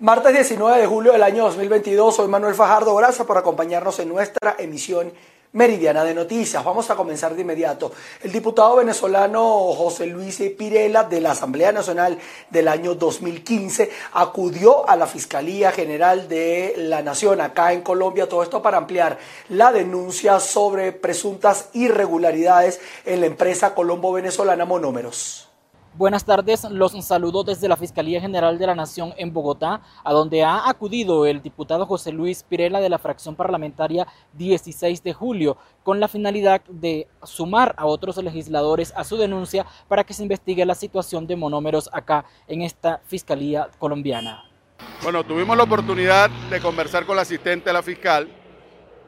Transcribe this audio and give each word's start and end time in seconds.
Martes 0.00 0.34
19 0.34 0.80
de 0.80 0.86
julio 0.88 1.12
del 1.12 1.22
año 1.22 1.44
2022, 1.44 2.16
soy 2.16 2.26
Manuel 2.26 2.56
Fajardo, 2.56 2.96
gracias 2.96 3.24
por 3.24 3.38
acompañarnos 3.38 4.00
en 4.00 4.08
nuestra 4.08 4.56
emisión 4.58 5.12
meridiana 5.52 6.02
de 6.02 6.14
noticias. 6.14 6.64
Vamos 6.64 6.90
a 6.90 6.96
comenzar 6.96 7.36
de 7.36 7.42
inmediato. 7.42 7.92
El 8.20 8.32
diputado 8.32 8.74
venezolano 8.74 9.72
José 9.72 10.06
Luis 10.06 10.42
Pirela 10.58 11.04
de 11.04 11.20
la 11.20 11.30
Asamblea 11.30 11.70
Nacional 11.70 12.18
del 12.50 12.66
año 12.66 12.96
2015 12.96 13.88
acudió 14.14 14.88
a 14.88 14.96
la 14.96 15.06
Fiscalía 15.06 15.70
General 15.70 16.28
de 16.28 16.74
la 16.76 17.00
Nación 17.00 17.40
acá 17.40 17.72
en 17.72 17.82
Colombia, 17.82 18.28
todo 18.28 18.42
esto 18.42 18.60
para 18.60 18.78
ampliar 18.78 19.16
la 19.48 19.70
denuncia 19.70 20.40
sobre 20.40 20.90
presuntas 20.90 21.68
irregularidades 21.72 22.80
en 23.04 23.20
la 23.20 23.26
empresa 23.26 23.76
colombo-venezolana 23.76 24.64
Monómeros. 24.64 25.53
Buenas 25.96 26.24
tardes, 26.24 26.64
los 26.64 26.90
saludo 27.04 27.44
desde 27.44 27.68
la 27.68 27.76
Fiscalía 27.76 28.20
General 28.20 28.58
de 28.58 28.66
la 28.66 28.74
Nación 28.74 29.14
en 29.16 29.32
Bogotá, 29.32 29.80
a 30.02 30.12
donde 30.12 30.42
ha 30.42 30.68
acudido 30.68 31.24
el 31.24 31.40
diputado 31.40 31.86
José 31.86 32.10
Luis 32.10 32.42
Pirela 32.42 32.80
de 32.80 32.88
la 32.88 32.98
fracción 32.98 33.36
parlamentaria 33.36 34.04
16 34.32 35.04
de 35.04 35.12
julio, 35.12 35.56
con 35.84 36.00
la 36.00 36.08
finalidad 36.08 36.62
de 36.68 37.06
sumar 37.22 37.76
a 37.78 37.86
otros 37.86 38.16
legisladores 38.16 38.92
a 38.96 39.04
su 39.04 39.16
denuncia 39.16 39.66
para 39.86 40.02
que 40.02 40.14
se 40.14 40.24
investigue 40.24 40.66
la 40.66 40.74
situación 40.74 41.28
de 41.28 41.36
monómeros 41.36 41.88
acá 41.92 42.24
en 42.48 42.62
esta 42.62 43.00
Fiscalía 43.06 43.68
colombiana. 43.78 44.42
Bueno, 45.00 45.22
tuvimos 45.22 45.56
la 45.56 45.62
oportunidad 45.62 46.28
de 46.50 46.60
conversar 46.60 47.06
con 47.06 47.14
la 47.14 47.22
asistente 47.22 47.70
de 47.70 47.72
la 47.72 47.84
fiscal 47.84 48.28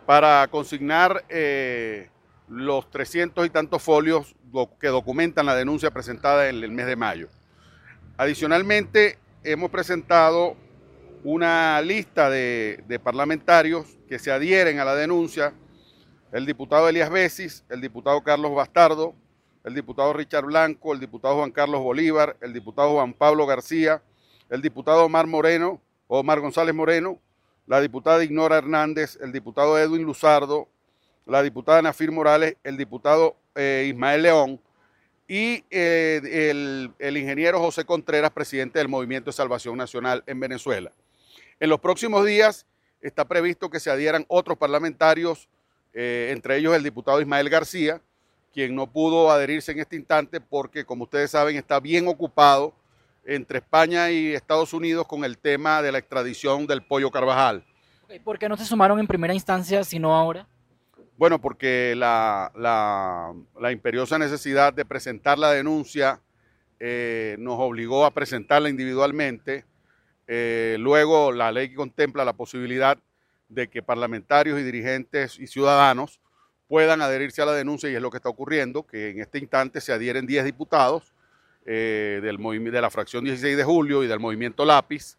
para 0.06 0.46
consignar 0.46 1.24
eh, 1.28 2.10
los 2.48 2.90
300 2.90 3.46
y 3.46 3.50
tantos 3.50 3.82
folios 3.82 4.34
que 4.80 4.88
documentan 4.88 5.46
la 5.46 5.54
denuncia 5.54 5.90
presentada 5.90 6.48
en 6.48 6.62
el 6.62 6.70
mes 6.70 6.86
de 6.86 6.96
mayo. 6.96 7.28
Adicionalmente, 8.16 9.18
hemos 9.42 9.70
presentado 9.70 10.56
una 11.24 11.80
lista 11.82 12.30
de, 12.30 13.00
parlamentarios 13.02 13.86
que 14.08 14.18
se 14.18 14.30
adhieren 14.30 14.78
a 14.78 14.84
la 14.84 14.94
denuncia, 14.94 15.52
el 16.32 16.46
diputado 16.46 16.88
Elías 16.88 17.10
Besis, 17.10 17.64
el 17.68 17.80
diputado 17.80 18.22
Carlos 18.22 18.54
Bastardo, 18.54 19.14
el 19.64 19.74
diputado 19.74 20.12
Richard 20.12 20.44
Blanco, 20.44 20.92
el 20.92 21.00
diputado 21.00 21.36
Juan 21.36 21.50
Carlos 21.50 21.80
Bolívar, 21.80 22.36
el 22.40 22.52
diputado 22.52 22.92
Juan 22.92 23.12
Pablo 23.12 23.46
García, 23.46 24.02
el 24.48 24.62
diputado 24.62 25.04
Omar 25.04 25.26
Moreno, 25.26 25.80
Omar 26.06 26.40
González 26.40 26.74
Moreno, 26.74 27.18
la 27.66 27.80
diputada 27.80 28.22
Ignora 28.22 28.58
Hernández, 28.58 29.18
el 29.20 29.32
diputado 29.32 29.78
Edwin 29.78 30.04
Luzardo, 30.04 30.68
la 31.26 31.42
diputada 31.42 31.82
Nafir 31.82 32.12
Morales, 32.12 32.56
el 32.62 32.76
diputado 32.76 33.36
eh, 33.54 33.86
Ismael 33.88 34.22
León 34.22 34.60
y 35.28 35.64
eh, 35.70 36.90
el, 36.98 37.16
ingeniero 37.16 37.58
José 37.58 37.84
Contreras, 37.84 38.30
presidente 38.30 38.78
del 38.78 38.88
Movimiento 38.88 39.30
de 39.30 39.36
Salvación 39.36 39.76
Nacional 39.76 40.22
en 40.26 40.38
Venezuela. 40.38 40.92
En 41.58 41.68
los 41.68 41.80
próximos 41.80 42.24
días 42.24 42.64
está 43.00 43.26
previsto 43.26 43.68
que 43.68 43.80
se 43.80 43.90
adhieran 43.90 44.24
otros 44.28 44.56
parlamentarios, 44.56 45.48
eh, 45.92 46.30
entre 46.30 46.58
ellos 46.58 46.76
el 46.76 46.84
diputado 46.84 47.20
Ismael 47.20 47.50
García, 47.50 48.00
quien 48.52 48.74
no 48.74 48.86
pudo 48.86 49.30
adherirse 49.30 49.72
en 49.72 49.80
este 49.80 49.96
instante 49.96 50.40
porque, 50.40 50.84
como 50.84 51.04
ustedes 51.04 51.32
saben, 51.32 51.56
está 51.56 51.80
bien 51.80 52.06
ocupado 52.06 52.72
entre 53.24 53.58
España 53.58 54.10
y 54.12 54.32
Estados 54.32 54.72
Unidos 54.72 55.08
con 55.08 55.24
el 55.24 55.36
tema 55.36 55.82
de 55.82 55.90
la 55.90 55.98
extradición 55.98 56.68
del 56.68 56.82
pollo 56.82 57.10
Carvajal. 57.10 57.64
¿Por 58.22 58.38
qué 58.38 58.48
no 58.48 58.56
se 58.56 58.64
sumaron 58.64 59.00
en 59.00 59.08
primera 59.08 59.34
instancia, 59.34 59.82
sino 59.82 60.14
ahora? 60.14 60.46
Bueno, 61.18 61.40
porque 61.40 61.94
la, 61.96 63.32
imperiosa 63.72 64.18
necesidad 64.18 64.74
de 64.74 64.84
presentar 64.84 65.38
la 65.38 65.50
denuncia 65.50 66.20
eh, 66.78 67.36
nos 67.38 67.58
obligó 67.58 68.04
a 68.04 68.10
presentarla 68.10 68.68
individualmente. 68.68 69.64
Eh, 70.26 70.76
luego 70.78 71.32
la 71.32 71.52
ley 71.52 71.72
contempla 71.72 72.24
la 72.24 72.34
posibilidad 72.34 72.98
de 73.48 73.68
que 73.68 73.82
parlamentarios 73.82 74.60
y 74.60 74.62
dirigentes 74.62 75.38
y 75.38 75.46
ciudadanos 75.46 76.20
puedan 76.68 77.00
adherirse 77.00 77.40
a 77.40 77.46
la 77.46 77.52
denuncia 77.52 77.88
y 77.88 77.94
es 77.94 78.02
lo 78.02 78.10
que 78.10 78.18
está 78.18 78.28
ocurriendo, 78.28 78.86
que 78.86 79.10
en 79.10 79.20
este 79.20 79.38
instante 79.38 79.80
se 79.80 79.92
adhieren 79.92 80.26
10 80.26 80.44
diputados 80.44 81.14
eh, 81.64 82.20
de 82.22 82.80
la 82.80 82.90
fracción 82.90 83.24
16 83.24 83.56
de 83.56 83.64
julio 83.64 84.04
y 84.04 84.06
del 84.06 84.20
movimiento 84.20 84.66
Lápiz. 84.66 85.16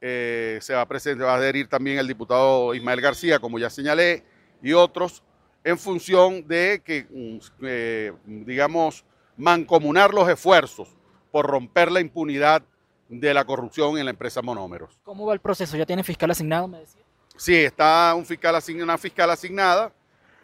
se, 0.00 0.60
va 0.70 0.82
a 0.82 0.98
se 1.00 1.14
va 1.16 1.32
a 1.32 1.36
adherir 1.36 1.66
también 1.66 1.98
el 1.98 2.06
diputado 2.06 2.74
Ismael 2.74 3.00
García, 3.00 3.40
como 3.40 3.58
ya 3.58 3.70
señalé, 3.70 4.22
y 4.62 4.74
otros 4.74 5.24
en 5.64 5.78
función 5.78 6.46
de 6.46 6.82
que, 6.84 7.06
mm, 7.10 7.38
eh, 7.62 8.12
digamos, 8.26 9.04
mancomunar 9.36 10.12
los 10.12 10.28
esfuerzos 10.28 10.88
por 11.30 11.46
romper 11.46 11.90
la 11.90 12.00
impunidad 12.00 12.62
de 13.08 13.34
la 13.34 13.44
corrupción 13.44 13.98
en 13.98 14.04
la 14.06 14.10
empresa 14.10 14.42
Monómeros. 14.42 14.98
¿Cómo 15.02 15.26
va 15.26 15.34
el 15.34 15.40
proceso? 15.40 15.76
¿Ya 15.76 15.86
tiene 15.86 16.02
fiscal 16.02 16.30
asignado, 16.30 16.68
me 16.68 16.80
decía? 16.80 17.02
Sí, 17.36 17.56
está 17.56 18.14
un 18.14 18.24
fiscal 18.24 18.58
una 18.80 18.98
fiscal 18.98 19.30
asignada. 19.30 19.92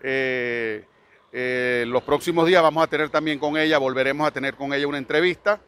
Eh, 0.02 0.84
eh, 1.32 1.84
los 1.86 2.02
próximos 2.02 2.46
días 2.46 2.62
vamos 2.62 2.82
a 2.82 2.86
tener 2.86 3.10
también 3.10 3.38
con 3.38 3.56
ella, 3.56 3.78
volveremos 3.78 4.26
a 4.26 4.30
tener 4.30 4.54
con 4.54 4.72
ella 4.72 4.86
una 4.86 4.98
entrevista 4.98 5.60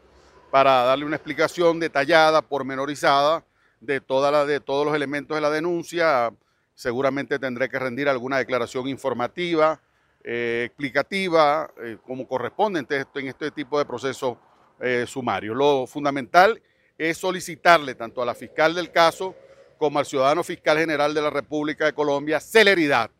para 0.51 0.85
darle 0.85 1.05
una 1.05 1.17
explicación 1.17 1.79
detallada, 1.79 2.43
pormenorizada 2.43 3.45
de, 3.81 4.01
toda 4.01 4.31
la, 4.31 4.45
de 4.47 4.61
todos 4.61 4.87
los 4.87 4.95
elementos 4.95 5.35
de 5.35 5.41
la 5.41 5.51
denuncia, 5.51 6.33
seguramente 6.81 7.39
tendré 7.39 7.69
que 7.69 7.79
rendir 7.79 8.09
alguna 8.09 8.39
declaración 8.39 8.89
informativa, 8.89 9.83
eh, 10.25 10.63
explicativa, 10.65 11.71
eh, 11.77 11.99
como 12.07 12.27
corresponde 12.27 12.83
en 12.89 13.27
este 13.29 13.51
tipo 13.51 13.79
de 13.79 13.85
procesos 13.85 14.39
eh, 14.81 15.05
sumarios. 15.07 15.55
Lo 15.55 15.87
fundamental 15.87 16.63
es 16.97 17.19
solicitarle 17.19 17.95
tanto 17.97 18.23
a 18.23 18.25
la 18.25 18.35
fiscal 18.35 18.75
del 18.75 18.91
caso 18.91 19.35
como 19.77 19.99
al 19.99 20.07
ciudadano 20.07 20.43
fiscal 20.43 20.79
general 20.79 21.13
de 21.13 21.21
la 21.21 21.29
República 21.29 21.85
de 21.85 21.93
Colombia 21.93 22.41
celeridad, 22.41 23.11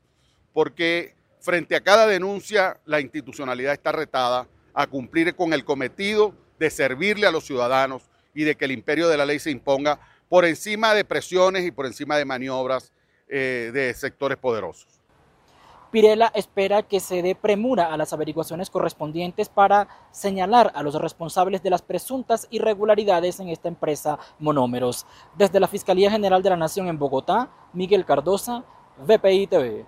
porque 0.55 1.15
frente 1.41 1.77
a 1.77 1.83
cada 1.83 2.07
denuncia 2.07 2.81
la 2.87 2.99
institucionalidad 2.99 3.75
está 3.75 3.93
retada 3.93 4.49
a 4.73 4.87
cumplir 4.87 5.35
con 5.35 5.53
el 5.53 5.67
cometido 5.67 6.35
de 6.59 6.71
servirle 6.71 7.27
a 7.27 7.31
los 7.31 7.45
ciudadanos 7.45 8.09
y 8.35 8.45
de 8.45 8.55
que 8.55 8.65
el 8.65 8.73
imperio 8.73 9.07
de 9.07 9.19
la 9.19 9.27
ley 9.27 9.39
se 9.39 9.51
imponga 9.51 10.01
por 10.31 10.47
encima 10.47 10.95
de 10.95 11.05
presiones 11.05 11.67
y 11.67 11.73
por 11.73 11.85
encima 11.85 12.17
de 12.17 12.25
maniobras 12.25 12.91
eh, 13.31 13.71
de 13.73 13.95
sectores 13.95 14.39
poderosos. 14.39 15.01
Pirela 15.91 16.31
espera 16.35 16.83
que 16.83 17.01
se 17.01 17.21
dé 17.23 17.35
premura 17.35 17.93
a 17.93 17.97
las 17.97 18.13
averiguaciones 18.13 18.71
correspondientes 18.71 19.49
para 19.49 19.89
señalar 20.13 20.71
a 20.75 20.83
los 20.83 20.95
responsables 20.95 21.63
de 21.63 21.71
las 21.71 21.83
presuntas 21.83 22.47
irregularidades 22.51 23.41
en 23.41 23.49
esta 23.49 23.69
empresa 23.69 24.19
Monómeros. 24.39 25.05
Desde 25.37 25.59
la 25.59 25.67
Fiscalía 25.67 26.11
General 26.11 26.43
de 26.43 26.51
la 26.51 26.57
Nación 26.57 26.87
en 26.87 26.99
Bogotá, 26.99 27.51
Miguel 27.73 28.05
Cardosa, 28.05 28.65
VPI 29.05 29.47
TV. 29.49 29.87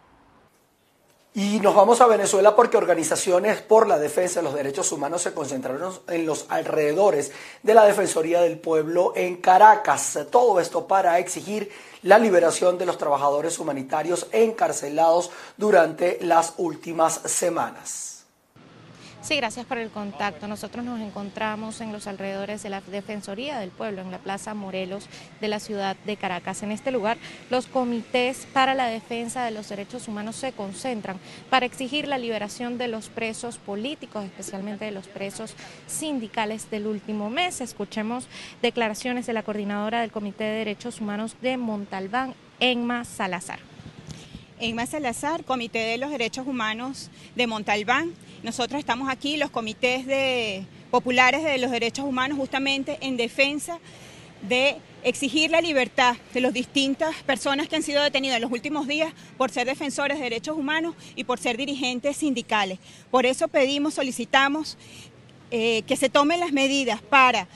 Y 1.34 1.60
nos 1.60 1.74
vamos 1.74 2.02
a 2.02 2.06
Venezuela 2.06 2.54
porque 2.54 2.76
organizaciones 2.76 3.62
por 3.62 3.88
la 3.88 3.98
defensa 3.98 4.40
de 4.40 4.44
los 4.44 4.54
derechos 4.54 4.92
humanos 4.92 5.22
se 5.22 5.32
concentraron 5.32 5.98
en 6.08 6.26
los 6.26 6.44
alrededores 6.50 7.32
de 7.62 7.72
la 7.72 7.86
Defensoría 7.86 8.42
del 8.42 8.58
Pueblo 8.58 9.14
en 9.16 9.36
Caracas. 9.36 10.18
Todo 10.30 10.60
esto 10.60 10.86
para 10.86 11.18
exigir 11.18 11.70
la 12.02 12.18
liberación 12.18 12.76
de 12.76 12.84
los 12.84 12.98
trabajadores 12.98 13.58
humanitarios 13.58 14.26
encarcelados 14.30 15.30
durante 15.56 16.18
las 16.20 16.52
últimas 16.58 17.14
semanas. 17.24 18.11
Sí, 19.22 19.36
gracias 19.36 19.66
por 19.66 19.78
el 19.78 19.90
contacto. 19.90 20.48
Nosotros 20.48 20.84
nos 20.84 21.00
encontramos 21.00 21.80
en 21.80 21.92
los 21.92 22.08
alrededores 22.08 22.64
de 22.64 22.70
la 22.70 22.80
Defensoría 22.80 23.60
del 23.60 23.70
Pueblo, 23.70 24.02
en 24.02 24.10
la 24.10 24.18
Plaza 24.18 24.52
Morelos 24.52 25.06
de 25.40 25.46
la 25.46 25.60
ciudad 25.60 25.96
de 26.04 26.16
Caracas. 26.16 26.64
En 26.64 26.72
este 26.72 26.90
lugar, 26.90 27.18
los 27.48 27.68
comités 27.68 28.48
para 28.52 28.74
la 28.74 28.86
defensa 28.86 29.44
de 29.44 29.52
los 29.52 29.68
derechos 29.68 30.08
humanos 30.08 30.34
se 30.34 30.50
concentran 30.50 31.20
para 31.50 31.66
exigir 31.66 32.08
la 32.08 32.18
liberación 32.18 32.78
de 32.78 32.88
los 32.88 33.10
presos 33.10 33.58
políticos, 33.58 34.24
especialmente 34.24 34.86
de 34.86 34.90
los 34.90 35.06
presos 35.06 35.54
sindicales 35.86 36.68
del 36.68 36.88
último 36.88 37.30
mes. 37.30 37.60
Escuchemos 37.60 38.26
declaraciones 38.60 39.24
de 39.26 39.34
la 39.34 39.44
coordinadora 39.44 40.00
del 40.00 40.10
Comité 40.10 40.44
de 40.44 40.58
Derechos 40.58 41.00
Humanos 41.00 41.36
de 41.40 41.56
Montalbán, 41.58 42.34
Enma 42.58 43.04
Salazar. 43.04 43.71
Enma 44.62 44.86
Salazar, 44.86 45.44
Comité 45.44 45.80
de 45.80 45.98
los 45.98 46.12
Derechos 46.12 46.46
Humanos 46.46 47.10
de 47.34 47.48
Montalbán. 47.48 48.14
Nosotros 48.44 48.78
estamos 48.78 49.08
aquí, 49.10 49.36
los 49.36 49.50
comités 49.50 50.06
populares 50.88 51.42
de 51.42 51.58
los 51.58 51.72
derechos 51.72 52.04
humanos, 52.04 52.38
justamente 52.38 52.96
en 53.00 53.16
defensa 53.16 53.80
de 54.48 54.76
exigir 55.02 55.50
la 55.50 55.60
libertad 55.60 56.16
de 56.32 56.40
las 56.40 56.52
distintas 56.52 57.12
personas 57.24 57.66
que 57.66 57.74
han 57.74 57.82
sido 57.82 58.04
detenidas 58.04 58.36
en 58.36 58.42
los 58.42 58.52
últimos 58.52 58.86
días 58.86 59.12
por 59.36 59.50
ser 59.50 59.66
defensores 59.66 60.18
de 60.18 60.24
derechos 60.24 60.56
humanos 60.56 60.94
y 61.16 61.24
por 61.24 61.40
ser 61.40 61.56
dirigentes 61.56 62.18
sindicales. 62.18 62.78
Por 63.10 63.26
eso 63.26 63.48
pedimos, 63.48 63.94
solicitamos 63.94 64.78
eh, 65.50 65.82
que 65.88 65.96
se 65.96 66.08
tomen 66.08 66.38
las 66.38 66.52
medidas 66.52 67.02
para 67.02 67.48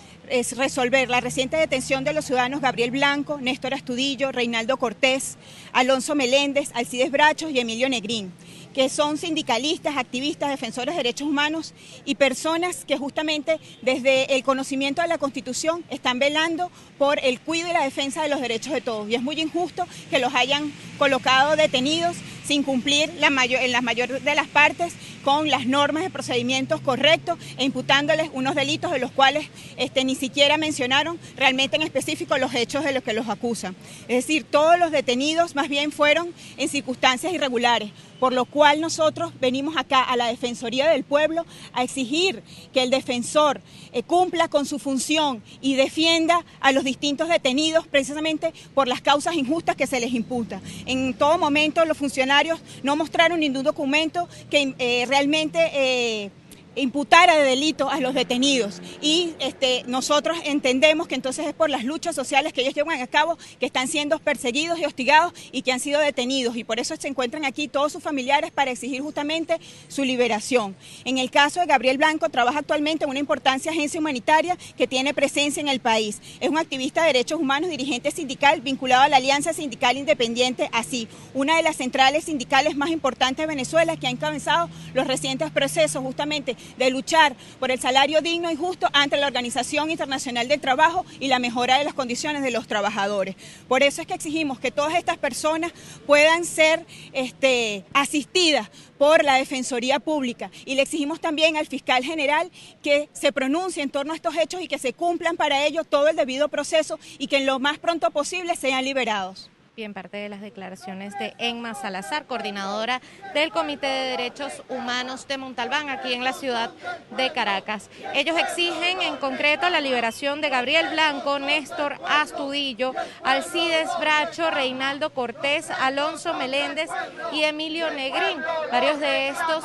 resolver 0.56 1.08
la 1.08 1.20
reciente 1.20 1.56
detención 1.56 2.04
de 2.04 2.12
los 2.12 2.24
ciudadanos 2.24 2.60
Gabriel 2.60 2.90
Blanco, 2.90 3.38
Néstor 3.40 3.74
Astudillo, 3.74 4.32
Reinaldo 4.32 4.76
Cortés, 4.76 5.36
Alonso 5.72 6.14
Meléndez, 6.14 6.70
Alcides 6.74 7.10
Brachos 7.10 7.50
y 7.50 7.60
Emilio 7.60 7.88
Negrín 7.88 8.32
que 8.76 8.90
son 8.90 9.16
sindicalistas, 9.16 9.96
activistas, 9.96 10.50
defensores 10.50 10.94
de 10.94 11.02
derechos 11.02 11.26
humanos 11.26 11.72
y 12.04 12.16
personas 12.16 12.84
que 12.84 12.98
justamente 12.98 13.58
desde 13.80 14.36
el 14.36 14.44
conocimiento 14.44 15.00
de 15.00 15.08
la 15.08 15.16
Constitución 15.16 15.82
están 15.88 16.18
velando 16.18 16.70
por 16.98 17.18
el 17.24 17.40
cuidado 17.40 17.70
y 17.70 17.72
la 17.72 17.84
defensa 17.84 18.22
de 18.22 18.28
los 18.28 18.38
derechos 18.38 18.74
de 18.74 18.82
todos. 18.82 19.08
Y 19.08 19.14
es 19.14 19.22
muy 19.22 19.40
injusto 19.40 19.86
que 20.10 20.18
los 20.18 20.34
hayan 20.34 20.74
colocado 20.98 21.56
detenidos 21.56 22.18
sin 22.46 22.62
cumplir 22.62 23.12
la 23.18 23.30
mayor, 23.30 23.62
en 23.62 23.72
la 23.72 23.80
mayor 23.80 24.20
de 24.20 24.34
las 24.34 24.46
partes 24.46 24.92
con 25.24 25.50
las 25.50 25.66
normas 25.66 26.04
de 26.04 26.10
procedimientos 26.10 26.80
correctos 26.80 27.38
e 27.58 27.64
imputándoles 27.64 28.30
unos 28.32 28.54
delitos 28.54 28.92
de 28.92 29.00
los 29.00 29.10
cuales 29.10 29.48
este, 29.76 30.04
ni 30.04 30.14
siquiera 30.14 30.56
mencionaron 30.56 31.18
realmente 31.36 31.76
en 31.76 31.82
específico 31.82 32.38
los 32.38 32.54
hechos 32.54 32.84
de 32.84 32.92
los 32.92 33.02
que 33.02 33.12
los 33.12 33.28
acusan. 33.28 33.74
Es 34.06 34.16
decir, 34.16 34.44
todos 34.44 34.78
los 34.78 34.92
detenidos 34.92 35.56
más 35.56 35.68
bien 35.68 35.90
fueron 35.90 36.32
en 36.56 36.68
circunstancias 36.68 37.32
irregulares, 37.32 37.90
por 38.20 38.32
lo 38.32 38.44
cual 38.44 38.65
nosotros 38.74 39.32
venimos 39.40 39.76
acá 39.76 40.02
a 40.02 40.16
la 40.16 40.26
Defensoría 40.26 40.88
del 40.88 41.04
Pueblo 41.04 41.46
a 41.72 41.82
exigir 41.84 42.42
que 42.72 42.82
el 42.82 42.90
defensor 42.90 43.60
eh, 43.92 44.02
cumpla 44.02 44.48
con 44.48 44.66
su 44.66 44.78
función 44.78 45.42
y 45.60 45.76
defienda 45.76 46.44
a 46.60 46.72
los 46.72 46.84
distintos 46.84 47.28
detenidos 47.28 47.86
precisamente 47.86 48.52
por 48.74 48.88
las 48.88 49.00
causas 49.00 49.34
injustas 49.34 49.76
que 49.76 49.86
se 49.86 50.00
les 50.00 50.12
imputa. 50.12 50.60
En 50.86 51.14
todo 51.14 51.38
momento 51.38 51.84
los 51.84 51.96
funcionarios 51.96 52.60
no 52.82 52.96
mostraron 52.96 53.40
ningún 53.40 53.62
documento 53.62 54.28
que 54.50 54.74
eh, 54.78 55.06
realmente 55.06 56.32
imputara 56.76 57.36
de 57.36 57.44
delito 57.44 57.90
a 57.90 58.00
los 58.00 58.14
detenidos. 58.14 58.80
Y 59.00 59.34
este, 59.40 59.82
nosotros 59.86 60.38
entendemos 60.44 61.08
que 61.08 61.14
entonces 61.14 61.46
es 61.46 61.54
por 61.54 61.70
las 61.70 61.84
luchas 61.84 62.14
sociales 62.14 62.52
que 62.52 62.62
ellos 62.62 62.74
llevan 62.74 63.00
a 63.00 63.06
cabo 63.06 63.38
que 63.58 63.66
están 63.66 63.88
siendo 63.88 64.18
perseguidos 64.18 64.78
y 64.78 64.84
hostigados 64.84 65.32
y 65.52 65.62
que 65.62 65.72
han 65.72 65.80
sido 65.80 66.00
detenidos. 66.00 66.56
Y 66.56 66.64
por 66.64 66.78
eso 66.78 66.94
se 66.96 67.08
encuentran 67.08 67.44
aquí 67.44 67.68
todos 67.68 67.92
sus 67.92 68.02
familiares 68.02 68.50
para 68.50 68.70
exigir 68.70 69.02
justamente 69.02 69.58
su 69.88 70.04
liberación. 70.04 70.76
En 71.04 71.18
el 71.18 71.30
caso 71.30 71.60
de 71.60 71.66
Gabriel 71.66 71.98
Blanco, 71.98 72.28
trabaja 72.28 72.60
actualmente 72.60 73.04
en 73.04 73.10
una 73.10 73.18
importante 73.18 73.68
agencia 73.68 74.00
humanitaria 74.00 74.56
que 74.76 74.86
tiene 74.86 75.14
presencia 75.14 75.60
en 75.60 75.68
el 75.68 75.80
país. 75.80 76.20
Es 76.40 76.48
un 76.48 76.58
activista 76.58 77.02
de 77.02 77.08
derechos 77.08 77.40
humanos, 77.40 77.70
dirigente 77.70 78.10
sindical 78.10 78.60
vinculado 78.60 79.02
a 79.02 79.08
la 79.08 79.16
Alianza 79.16 79.52
Sindical 79.52 79.96
Independiente, 79.96 80.68
así, 80.72 81.08
una 81.34 81.56
de 81.56 81.62
las 81.62 81.76
centrales 81.76 82.24
sindicales 82.24 82.76
más 82.76 82.90
importantes 82.90 83.44
de 83.44 83.46
Venezuela 83.46 83.96
que 83.96 84.06
ha 84.06 84.10
encabezado 84.10 84.68
los 84.94 85.06
recientes 85.06 85.50
procesos 85.50 86.02
justamente 86.02 86.56
de 86.76 86.90
luchar 86.90 87.36
por 87.58 87.70
el 87.70 87.80
salario 87.80 88.20
digno 88.20 88.50
y 88.50 88.56
justo 88.56 88.88
ante 88.92 89.16
la 89.16 89.26
Organización 89.26 89.90
Internacional 89.90 90.48
del 90.48 90.60
Trabajo 90.60 91.04
y 91.20 91.28
la 91.28 91.38
mejora 91.38 91.78
de 91.78 91.84
las 91.84 91.94
condiciones 91.94 92.42
de 92.42 92.50
los 92.50 92.66
trabajadores. 92.66 93.36
Por 93.68 93.82
eso 93.82 94.00
es 94.00 94.06
que 94.06 94.14
exigimos 94.14 94.58
que 94.58 94.70
todas 94.70 94.94
estas 94.94 95.18
personas 95.18 95.72
puedan 96.06 96.44
ser 96.44 96.86
este, 97.12 97.84
asistidas 97.92 98.70
por 98.98 99.24
la 99.24 99.34
Defensoría 99.34 100.00
Pública 100.00 100.50
y 100.64 100.74
le 100.74 100.82
exigimos 100.82 101.20
también 101.20 101.56
al 101.56 101.66
fiscal 101.66 102.04
general 102.04 102.50
que 102.82 103.08
se 103.12 103.32
pronuncie 103.32 103.82
en 103.82 103.90
torno 103.90 104.12
a 104.12 104.16
estos 104.16 104.36
hechos 104.36 104.62
y 104.62 104.68
que 104.68 104.78
se 104.78 104.92
cumplan 104.92 105.36
para 105.36 105.66
ello 105.66 105.84
todo 105.84 106.08
el 106.08 106.16
debido 106.16 106.48
proceso 106.48 106.98
y 107.18 107.26
que 107.26 107.38
en 107.38 107.46
lo 107.46 107.58
más 107.58 107.78
pronto 107.78 108.10
posible 108.10 108.56
sean 108.56 108.84
liberados. 108.84 109.50
Bien, 109.76 109.92
parte 109.92 110.16
de 110.16 110.30
las 110.30 110.40
declaraciones 110.40 111.12
de 111.18 111.34
Enma 111.36 111.74
Salazar, 111.74 112.24
coordinadora 112.24 113.02
del 113.34 113.50
Comité 113.50 113.86
de 113.86 114.10
Derechos 114.12 114.62
Humanos 114.70 115.28
de 115.28 115.36
Montalbán, 115.36 115.90
aquí 115.90 116.14
en 116.14 116.24
la 116.24 116.32
ciudad 116.32 116.70
de 117.14 117.30
Caracas. 117.34 117.90
Ellos 118.14 118.38
exigen 118.38 119.02
en 119.02 119.18
concreto 119.18 119.68
la 119.68 119.82
liberación 119.82 120.40
de 120.40 120.48
Gabriel 120.48 120.88
Blanco, 120.88 121.38
Néstor 121.38 122.00
Astudillo, 122.08 122.94
Alcides 123.22 123.90
Bracho, 124.00 124.50
Reinaldo 124.50 125.12
Cortés, 125.12 125.70
Alonso 125.70 126.32
Meléndez 126.32 126.88
y 127.30 127.42
Emilio 127.42 127.90
Negrín, 127.90 128.42
varios 128.72 128.98
de 128.98 129.28
estos 129.28 129.62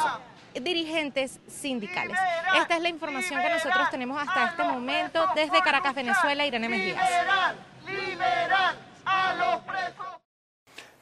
dirigentes 0.56 1.40
sindicales. 1.48 2.18
Esta 2.60 2.76
es 2.76 2.82
la 2.82 2.90
información 2.90 3.42
que 3.42 3.50
nosotros 3.50 3.90
tenemos 3.90 4.22
hasta 4.22 4.48
este 4.48 4.64
momento 4.66 5.26
desde 5.36 5.62
Caracas, 5.62 5.96
Venezuela, 5.96 6.46
Irene 6.46 6.68
Mejías. 6.68 7.00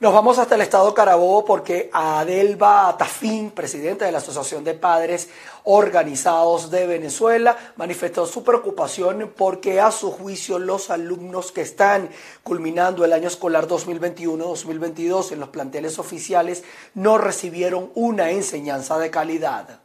Nos 0.01 0.13
vamos 0.13 0.39
hasta 0.39 0.55
el 0.55 0.61
estado 0.61 0.93
Carabobo 0.93 1.43
porque 1.43 1.89
Adelba 1.91 2.95
Tafín, 2.97 3.51
presidenta 3.51 4.05
de 4.05 4.13
la 4.13 4.19
Asociación 4.19 4.63
de 4.63 4.73
Padres 4.73 5.27
Organizados 5.65 6.71
de 6.71 6.87
Venezuela, 6.87 7.57
manifestó 7.75 8.25
su 8.25 8.45
preocupación 8.45 9.33
porque 9.35 9.81
a 9.81 9.91
su 9.91 10.09
juicio 10.09 10.57
los 10.57 10.89
alumnos 10.89 11.51
que 11.51 11.59
están 11.59 12.09
culminando 12.43 13.03
el 13.03 13.11
año 13.11 13.27
escolar 13.27 13.67
2021-2022 13.67 15.33
en 15.33 15.41
los 15.41 15.49
planteles 15.49 15.99
oficiales 15.99 16.63
no 16.93 17.17
recibieron 17.17 17.91
una 17.93 18.31
enseñanza 18.31 18.97
de 18.99 19.11
calidad. 19.11 19.81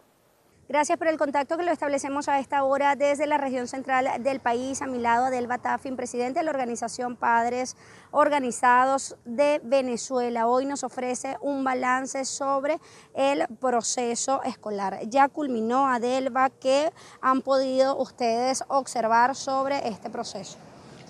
Gracias 0.66 0.96
por 0.96 1.08
el 1.08 1.18
contacto 1.18 1.58
que 1.58 1.62
lo 1.62 1.70
establecemos 1.70 2.26
a 2.26 2.40
esta 2.40 2.64
hora 2.64 2.96
desde 2.96 3.26
la 3.26 3.36
región 3.36 3.68
central 3.68 4.22
del 4.22 4.40
país. 4.40 4.80
A 4.80 4.86
mi 4.86 4.98
lado, 4.98 5.26
Adelba 5.26 5.58
Tafin, 5.58 5.94
presidente 5.94 6.38
de 6.38 6.44
la 6.44 6.50
organización 6.50 7.16
Padres 7.16 7.76
Organizados 8.12 9.16
de 9.26 9.60
Venezuela. 9.62 10.46
Hoy 10.46 10.64
nos 10.64 10.82
ofrece 10.82 11.36
un 11.42 11.64
balance 11.64 12.24
sobre 12.24 12.78
el 13.14 13.46
proceso 13.60 14.42
escolar. 14.42 15.00
Ya 15.10 15.28
culminó, 15.28 15.86
Adelba, 15.86 16.48
¿qué 16.48 16.90
han 17.20 17.42
podido 17.42 17.98
ustedes 17.98 18.64
observar 18.68 19.36
sobre 19.36 19.86
este 19.86 20.08
proceso? 20.08 20.56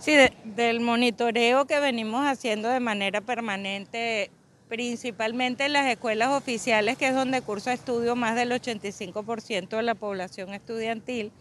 Sí, 0.00 0.16
del 0.42 0.80
monitoreo 0.80 1.64
que 1.64 1.78
venimos 1.78 2.26
haciendo 2.26 2.68
de 2.68 2.80
manera 2.80 3.20
permanente 3.20 4.32
principalmente 4.68 5.66
en 5.66 5.72
las 5.72 5.86
escuelas 5.86 6.30
oficiales, 6.30 6.96
que 6.96 7.08
es 7.08 7.14
donde 7.14 7.42
cursa 7.42 7.72
estudio 7.72 8.16
más 8.16 8.34
del 8.34 8.52
85% 8.52 9.68
de 9.76 9.82
la 9.82 9.94
población 9.94 10.54
estudiantil. 10.54 11.32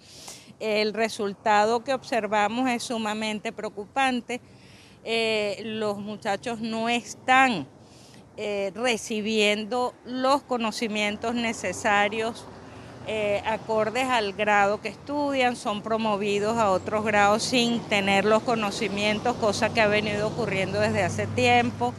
El 0.60 0.94
resultado 0.94 1.84
que 1.84 1.94
observamos 1.94 2.70
es 2.70 2.84
sumamente 2.84 3.52
preocupante. 3.52 4.40
Eh, 5.04 5.62
los 5.66 5.98
muchachos 5.98 6.62
no 6.62 6.90
están 6.90 7.68
eh, 8.38 8.72
recibiendo 8.74 9.94
los 10.06 10.44
conocimientos 10.44 11.36
necesarios 11.36 12.46
eh, 13.06 13.42
acordes 13.46 14.08
al 14.08 14.31
grado 14.31 14.80
que 14.80 14.88
estudian, 14.88 15.58
son 15.58 15.81
promovidos 15.81 16.58
a 16.58 16.72
otros 16.72 17.04
grados 17.04 17.44
sin 17.44 17.81
tener 17.81 18.24
los 18.24 18.44
conocimientos, 18.44 19.36
cosa 19.36 19.74
que 19.74 19.81
ha 19.81 19.88
venido 19.88 20.28
ocurriendo 20.28 20.80
desde 20.80 21.04
hace 21.04 21.28
tiempo. 21.28 21.94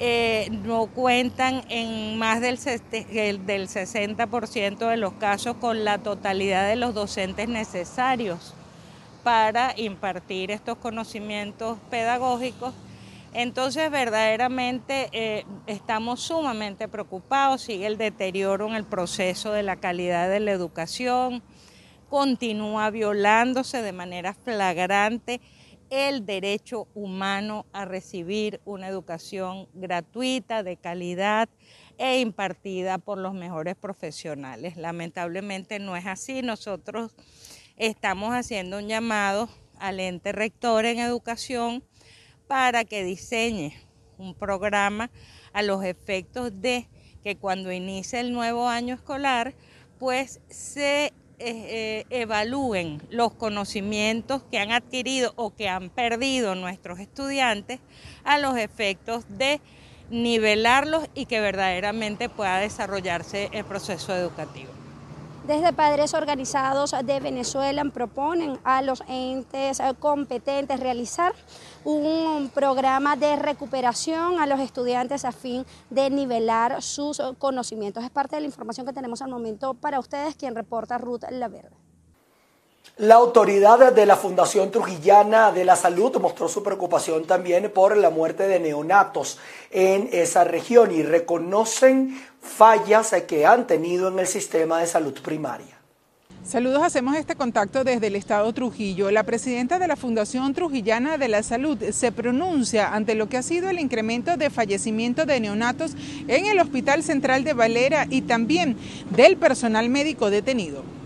Eh, 0.00 0.48
no 0.64 0.86
cuentan 0.86 1.64
en 1.68 2.18
más 2.18 2.40
del, 2.40 2.56
del 2.56 3.68
60% 3.68 4.88
de 4.88 4.96
los 4.96 5.12
casos 5.14 5.56
con 5.56 5.84
la 5.84 5.98
totalidad 5.98 6.68
de 6.68 6.76
los 6.76 6.94
docentes 6.94 7.48
necesarios 7.48 8.54
para 9.24 9.74
impartir 9.76 10.52
estos 10.52 10.78
conocimientos 10.78 11.78
pedagógicos. 11.90 12.74
Entonces, 13.34 13.90
verdaderamente 13.90 15.08
eh, 15.10 15.44
estamos 15.66 16.20
sumamente 16.20 16.86
preocupados, 16.86 17.62
sigue 17.62 17.86
el 17.86 17.98
deterioro 17.98 18.68
en 18.68 18.74
el 18.74 18.84
proceso 18.84 19.50
de 19.50 19.64
la 19.64 19.76
calidad 19.76 20.30
de 20.30 20.38
la 20.38 20.52
educación, 20.52 21.42
continúa 22.08 22.88
violándose 22.90 23.82
de 23.82 23.92
manera 23.92 24.32
flagrante 24.32 25.40
el 25.90 26.26
derecho 26.26 26.88
humano 26.94 27.66
a 27.72 27.84
recibir 27.84 28.60
una 28.64 28.88
educación 28.88 29.68
gratuita, 29.74 30.62
de 30.62 30.76
calidad 30.76 31.48
e 31.96 32.20
impartida 32.20 32.98
por 32.98 33.18
los 33.18 33.34
mejores 33.34 33.74
profesionales. 33.76 34.76
Lamentablemente 34.76 35.78
no 35.78 35.96
es 35.96 36.06
así. 36.06 36.42
Nosotros 36.42 37.12
estamos 37.76 38.34
haciendo 38.34 38.78
un 38.78 38.88
llamado 38.88 39.48
al 39.78 40.00
ente 40.00 40.32
rector 40.32 40.84
en 40.84 40.98
educación 40.98 41.84
para 42.46 42.84
que 42.84 43.04
diseñe 43.04 43.74
un 44.18 44.34
programa 44.34 45.10
a 45.52 45.62
los 45.62 45.84
efectos 45.84 46.60
de 46.60 46.88
que 47.22 47.36
cuando 47.36 47.72
inicie 47.72 48.20
el 48.20 48.32
nuevo 48.32 48.68
año 48.68 48.94
escolar, 48.94 49.54
pues 49.98 50.40
se 50.48 51.12
eh, 51.38 52.04
evalúen 52.10 53.00
los 53.10 53.34
conocimientos 53.34 54.42
que 54.50 54.58
han 54.58 54.72
adquirido 54.72 55.32
o 55.36 55.54
que 55.54 55.68
han 55.68 55.90
perdido 55.90 56.54
nuestros 56.54 56.98
estudiantes 56.98 57.80
a 58.24 58.38
los 58.38 58.56
efectos 58.56 59.24
de 59.28 59.60
nivelarlos 60.10 61.08
y 61.14 61.26
que 61.26 61.40
verdaderamente 61.40 62.28
pueda 62.28 62.58
desarrollarse 62.58 63.48
el 63.52 63.64
proceso 63.64 64.14
educativo. 64.14 64.77
Desde 65.48 65.72
Padres 65.72 66.12
Organizados 66.12 66.94
de 67.06 67.20
Venezuela 67.20 67.82
proponen 67.86 68.58
a 68.64 68.82
los 68.82 69.02
entes 69.08 69.80
competentes 69.98 70.78
realizar 70.78 71.32
un 71.86 72.50
programa 72.52 73.16
de 73.16 73.34
recuperación 73.36 74.40
a 74.40 74.46
los 74.46 74.60
estudiantes 74.60 75.24
a 75.24 75.32
fin 75.32 75.64
de 75.88 76.10
nivelar 76.10 76.82
sus 76.82 77.22
conocimientos. 77.38 78.04
Es 78.04 78.10
parte 78.10 78.36
de 78.36 78.42
la 78.42 78.46
información 78.46 78.86
que 78.86 78.92
tenemos 78.92 79.22
al 79.22 79.30
momento 79.30 79.72
para 79.72 79.98
ustedes, 79.98 80.36
quien 80.36 80.54
reporta 80.54 80.98
Ruth 80.98 81.24
La 81.30 81.48
Verde. 81.48 81.87
La 82.98 83.14
autoridad 83.14 83.92
de 83.92 84.06
la 84.06 84.16
Fundación 84.16 84.72
Trujillana 84.72 85.52
de 85.52 85.64
la 85.64 85.76
Salud 85.76 86.16
mostró 86.20 86.48
su 86.48 86.64
preocupación 86.64 87.26
también 87.26 87.70
por 87.72 87.96
la 87.96 88.10
muerte 88.10 88.48
de 88.48 88.58
neonatos 88.58 89.38
en 89.70 90.08
esa 90.10 90.42
región 90.42 90.90
y 90.90 91.04
reconocen 91.04 92.20
fallas 92.42 93.14
que 93.28 93.46
han 93.46 93.68
tenido 93.68 94.08
en 94.08 94.18
el 94.18 94.26
sistema 94.26 94.80
de 94.80 94.88
salud 94.88 95.14
primaria. 95.22 95.78
Saludos, 96.42 96.82
hacemos 96.82 97.14
este 97.14 97.36
contacto 97.36 97.84
desde 97.84 98.08
el 98.08 98.16
estado 98.16 98.52
Trujillo. 98.52 99.12
La 99.12 99.22
presidenta 99.22 99.78
de 99.78 99.86
la 99.86 99.94
Fundación 99.94 100.52
Trujillana 100.52 101.18
de 101.18 101.28
la 101.28 101.44
Salud 101.44 101.78
se 101.92 102.10
pronuncia 102.10 102.92
ante 102.92 103.14
lo 103.14 103.28
que 103.28 103.36
ha 103.36 103.44
sido 103.44 103.70
el 103.70 103.78
incremento 103.78 104.36
de 104.36 104.50
fallecimiento 104.50 105.24
de 105.24 105.38
neonatos 105.38 105.92
en 106.26 106.46
el 106.46 106.58
Hospital 106.58 107.04
Central 107.04 107.44
de 107.44 107.52
Valera 107.52 108.08
y 108.10 108.22
también 108.22 108.76
del 109.10 109.36
personal 109.36 109.88
médico 109.88 110.30
detenido 110.30 110.97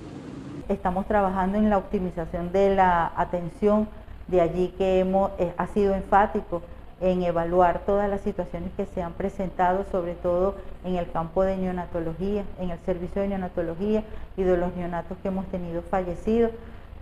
estamos 0.73 1.07
trabajando 1.07 1.59
en 1.59 1.71
la 1.71 1.79
optimización 1.79 2.53
de 2.53 2.75
la 2.75 3.13
atención, 3.17 3.89
de 4.29 4.41
allí 4.41 4.69
que 4.79 5.01
hemos, 5.01 5.31
eh, 5.39 5.53
ha 5.57 5.67
sido 5.69 5.95
enfático 5.95 6.63
en 7.01 7.23
evaluar 7.23 7.81
todas 7.81 8.09
las 8.09 8.21
situaciones 8.21 8.71
que 8.77 8.87
se 8.87 9.03
han 9.03 9.13
presentado, 9.13 9.85
sobre 9.91 10.15
todo 10.15 10.55
en 10.85 10.97
el 10.97 11.11
campo 11.11 11.43
de 11.43 11.57
neonatología, 11.57 12.45
en 12.61 12.71
el 12.71 12.79
servicio 12.87 13.23
de 13.23 13.29
neonatología 13.29 14.05
y 14.37 14.45
de 14.45 14.57
los 14.57 14.75
neonatos 14.77 15.19
que 15.21 15.29
hemos 15.29 15.47
tenido 15.47 15.83
fallecidos. 15.83 16.53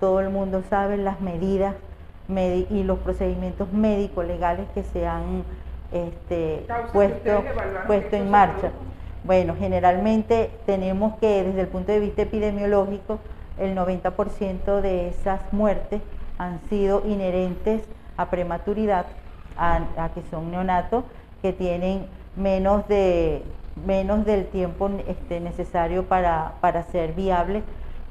Todo 0.00 0.20
el 0.20 0.30
mundo 0.30 0.62
sabe 0.70 0.96
las 0.96 1.20
medidas 1.20 1.74
y 2.70 2.84
los 2.84 2.98
procedimientos 3.00 3.72
médicos 3.72 4.24
legales 4.24 4.66
que 4.72 4.84
se 4.84 5.06
han 5.06 5.44
este, 5.92 6.64
puesto, 6.92 7.44
puesto 7.86 8.16
en 8.16 8.30
marcha. 8.30 8.70
Bueno, 9.24 9.54
generalmente 9.58 10.50
tenemos 10.64 11.18
que 11.18 11.42
desde 11.42 11.60
el 11.60 11.68
punto 11.68 11.92
de 11.92 12.00
vista 12.00 12.22
epidemiológico 12.22 13.18
el 13.58 13.76
90% 13.76 14.80
de 14.80 15.08
esas 15.08 15.40
muertes 15.52 16.00
han 16.38 16.60
sido 16.68 17.02
inherentes 17.06 17.82
a 18.16 18.30
prematuridad, 18.30 19.06
a, 19.56 20.10
que 20.14 20.22
son 20.30 20.50
neonatos 20.50 21.04
que 21.42 21.52
tienen 21.52 22.06
menos, 22.36 22.86
de, 22.88 23.42
menos 23.86 24.24
del 24.24 24.46
tiempo 24.46 24.90
este, 25.06 25.40
necesario 25.40 26.04
para, 26.04 26.52
ser 26.92 27.12
viables. 27.12 27.62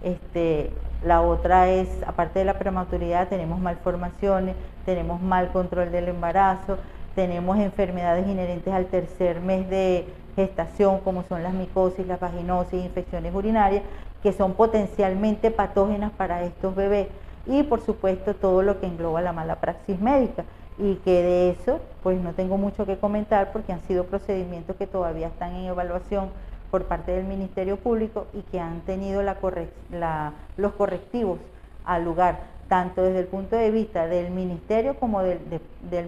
Este, 0.03 0.71
la 1.03 1.21
otra 1.21 1.69
es, 1.69 1.89
aparte 2.05 2.39
de 2.39 2.45
la 2.45 2.59
prematuridad, 2.59 3.27
tenemos 3.27 3.59
malformaciones, 3.59 4.55
tenemos 4.85 5.21
mal 5.21 5.51
control 5.51 5.91
del 5.91 6.09
embarazo, 6.09 6.77
tenemos 7.15 7.57
enfermedades 7.57 8.27
inherentes 8.27 8.73
al 8.73 8.85
tercer 8.85 9.41
mes 9.41 9.69
de 9.69 10.05
gestación, 10.35 10.99
como 10.99 11.23
son 11.23 11.43
las 11.43 11.53
micosis, 11.53 12.05
la 12.07 12.17
vaginosis, 12.17 12.83
infecciones 12.83 13.33
urinarias, 13.33 13.83
que 14.23 14.33
son 14.33 14.53
potencialmente 14.53 15.51
patógenas 15.51 16.11
para 16.11 16.43
estos 16.43 16.75
bebés 16.75 17.07
y 17.45 17.63
por 17.63 17.81
supuesto 17.81 18.33
todo 18.35 18.61
lo 18.61 18.79
que 18.79 18.87
engloba 18.87 19.21
la 19.21 19.33
mala 19.33 19.55
praxis 19.55 19.99
médica 19.99 20.45
y 20.77 20.95
que 20.95 21.23
de 21.23 21.49
eso 21.51 21.79
pues 22.03 22.19
no 22.21 22.33
tengo 22.33 22.57
mucho 22.57 22.85
que 22.85 22.97
comentar 22.97 23.51
porque 23.51 23.73
han 23.73 23.81
sido 23.83 24.05
procedimientos 24.05 24.75
que 24.75 24.87
todavía 24.87 25.27
están 25.27 25.55
en 25.55 25.65
evaluación 25.65 26.29
por 26.71 26.85
parte 26.85 27.11
del 27.11 27.25
Ministerio 27.25 27.77
Público 27.77 28.27
y 28.33 28.41
que 28.43 28.59
han 28.59 28.81
tenido 28.81 29.23
los 29.23 30.73
correctivos 30.73 31.39
al 31.85 32.05
lugar, 32.05 32.41
tanto 32.67 33.01
desde 33.01 33.21
el 33.21 33.25
punto 33.25 33.55
de 33.55 33.71
vista 33.71 34.07
del 34.07 34.31
Ministerio 34.31 34.95
como 34.99 35.21
del, 35.23 35.39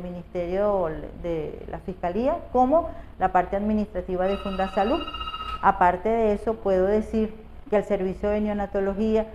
Ministerio 0.03 0.89
de 1.23 1.65
la 1.69 1.79
Fiscalía, 1.79 2.37
como 2.51 2.89
la 3.19 3.31
parte 3.31 3.55
administrativa 3.55 4.27
de 4.27 4.37
Fundasalud. 4.37 5.01
Aparte 5.63 6.09
de 6.09 6.33
eso, 6.33 6.55
puedo 6.55 6.85
decir 6.85 7.33
que 7.71 7.77
el 7.77 7.85
servicio 7.85 8.29
de 8.29 8.41
neonatología 8.41 9.25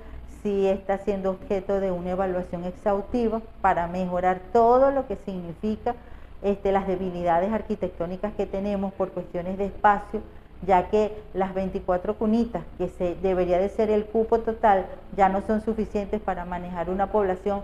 sí 0.43 0.67
está 0.67 0.99
siendo 0.99 1.31
objeto 1.31 1.81
de 1.81 1.91
una 1.91 2.11
evaluación 2.11 2.65
exhaustiva 2.65 3.41
para 3.63 3.89
mejorar 3.89 4.41
todo 4.53 4.91
lo 4.91 5.09
que 5.09 5.17
significa 5.17 5.95
este, 6.43 6.71
las 6.71 6.87
debilidades 6.87 7.51
arquitectónicas 7.51 8.35
que 8.35 8.45
tenemos 8.45 8.93
por 8.93 9.11
cuestiones 9.13 9.57
de 9.57 9.65
espacio, 9.65 10.21
ya 10.67 10.91
que 10.91 11.17
las 11.33 11.55
24 11.55 12.17
cunitas, 12.17 12.63
que 12.77 12.89
se, 12.89 13.15
debería 13.17 13.59
de 13.59 13.71
ser 13.71 13.89
el 13.89 14.05
cupo 14.05 14.41
total, 14.41 14.85
ya 15.17 15.31
no 15.31 15.41
son 15.41 15.63
suficientes 15.63 16.21
para 16.21 16.45
manejar 16.45 16.91
una 16.91 17.11
población 17.11 17.63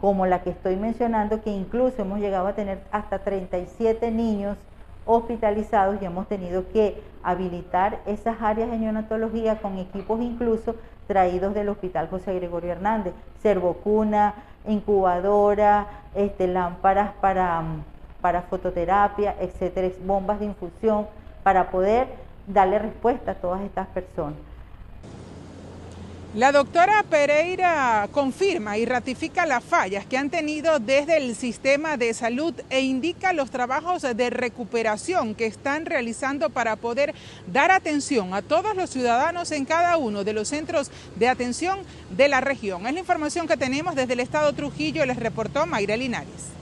como 0.00 0.26
la 0.26 0.42
que 0.42 0.50
estoy 0.50 0.76
mencionando, 0.76 1.42
que 1.42 1.50
incluso 1.50 2.02
hemos 2.02 2.20
llegado 2.20 2.46
a 2.46 2.54
tener 2.54 2.78
hasta 2.92 3.18
37 3.18 4.12
niños 4.12 4.56
hospitalizados 5.06 6.00
y 6.00 6.04
hemos 6.04 6.28
tenido 6.28 6.68
que 6.72 7.02
habilitar 7.22 8.00
esas 8.06 8.40
áreas 8.40 8.70
de 8.70 8.78
neonatología 8.78 9.58
con 9.60 9.78
equipos 9.78 10.20
incluso 10.20 10.74
traídos 11.06 11.54
del 11.54 11.68
Hospital 11.68 12.08
José 12.08 12.34
Gregorio 12.34 12.72
Hernández, 12.72 13.12
servocuna, 13.42 14.34
incubadora, 14.66 15.86
este, 16.14 16.46
lámparas 16.46 17.12
para, 17.20 17.62
para 18.20 18.42
fototerapia, 18.42 19.34
etcétera, 19.40 19.88
bombas 20.04 20.38
de 20.38 20.46
infusión, 20.46 21.06
para 21.42 21.70
poder 21.70 22.06
darle 22.46 22.78
respuesta 22.78 23.32
a 23.32 23.34
todas 23.34 23.60
estas 23.62 23.88
personas. 23.88 24.38
La 26.34 26.50
doctora 26.50 27.02
Pereira 27.02 28.08
confirma 28.10 28.78
y 28.78 28.86
ratifica 28.86 29.44
las 29.44 29.62
fallas 29.62 30.06
que 30.06 30.16
han 30.16 30.30
tenido 30.30 30.78
desde 30.78 31.18
el 31.18 31.36
sistema 31.36 31.98
de 31.98 32.14
salud 32.14 32.54
e 32.70 32.80
indica 32.80 33.34
los 33.34 33.50
trabajos 33.50 34.00
de 34.00 34.30
recuperación 34.30 35.34
que 35.34 35.44
están 35.44 35.84
realizando 35.84 36.48
para 36.48 36.76
poder 36.76 37.14
dar 37.52 37.70
atención 37.70 38.32
a 38.32 38.40
todos 38.40 38.74
los 38.74 38.88
ciudadanos 38.88 39.52
en 39.52 39.66
cada 39.66 39.98
uno 39.98 40.24
de 40.24 40.32
los 40.32 40.48
centros 40.48 40.90
de 41.16 41.28
atención 41.28 41.80
de 42.16 42.28
la 42.28 42.40
región. 42.40 42.86
Es 42.86 42.94
la 42.94 43.00
información 43.00 43.46
que 43.46 43.58
tenemos 43.58 43.94
desde 43.94 44.14
el 44.14 44.20
estado 44.20 44.54
Trujillo, 44.54 45.04
les 45.04 45.18
reportó 45.18 45.66
Mayra 45.66 45.98
Linares. 45.98 46.61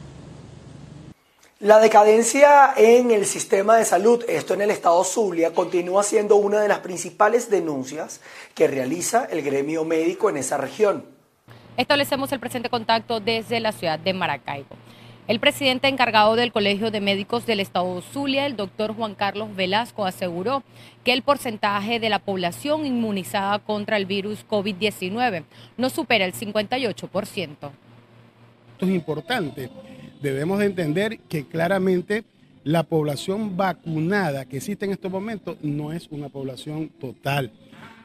La 1.61 1.79
decadencia 1.79 2.73
en 2.75 3.11
el 3.11 3.27
sistema 3.27 3.77
de 3.77 3.85
salud, 3.85 4.25
esto 4.27 4.55
en 4.55 4.63
el 4.63 4.71
estado 4.71 5.05
Zulia, 5.05 5.53
continúa 5.53 6.03
siendo 6.03 6.37
una 6.37 6.59
de 6.59 6.69
las 6.69 6.79
principales 6.79 7.51
denuncias 7.51 8.23
que 8.55 8.67
realiza 8.67 9.27
el 9.27 9.43
gremio 9.43 9.85
médico 9.85 10.31
en 10.31 10.39
esa 10.39 10.57
región. 10.57 11.05
Establecemos 11.77 12.33
el 12.33 12.41
presente 12.41 12.71
contacto 12.71 13.21
desde 13.21 13.61
la 13.61 13.73
ciudad 13.73 13.99
de 13.99 14.15
Maracaibo. 14.15 14.75
El 15.29 15.39
presidente 15.39 15.89
encargado 15.89 16.35
del 16.35 16.51
Colegio 16.51 16.91
de 16.91 17.03
Médicos 17.03 17.45
del 17.45 17.61
Estado 17.61 18.01
Zulia, 18.01 18.47
el 18.47 18.57
doctor 18.57 18.97
Juan 18.97 19.15
Carlos 19.15 19.55
Velasco, 19.55 20.07
aseguró 20.07 20.63
que 21.05 21.13
el 21.13 21.21
porcentaje 21.21 22.01
de 22.01 22.09
la 22.09 22.21
población 22.21 22.87
inmunizada 22.87 23.59
contra 23.59 23.99
el 23.99 24.07
virus 24.07 24.47
COVID-19 24.49 25.45
no 25.77 25.91
supera 25.91 26.25
el 26.25 26.33
58%. 26.33 27.51
Esto 28.73 28.87
es 28.87 28.89
importante 28.89 29.69
debemos 30.23 30.59
de 30.59 30.67
entender 30.67 31.19
que 31.29 31.47
claramente 31.47 32.25
la 32.65 32.83
población 32.83 33.57
vacunada 33.57 34.45
que 34.45 34.59
existe 34.59 34.85
en 34.85 34.93
estos 34.93 35.11
momentos 35.11 35.57
no 35.63 35.93
es 35.93 36.09
una 36.11 36.29
población 36.29 36.91
total. 37.01 37.53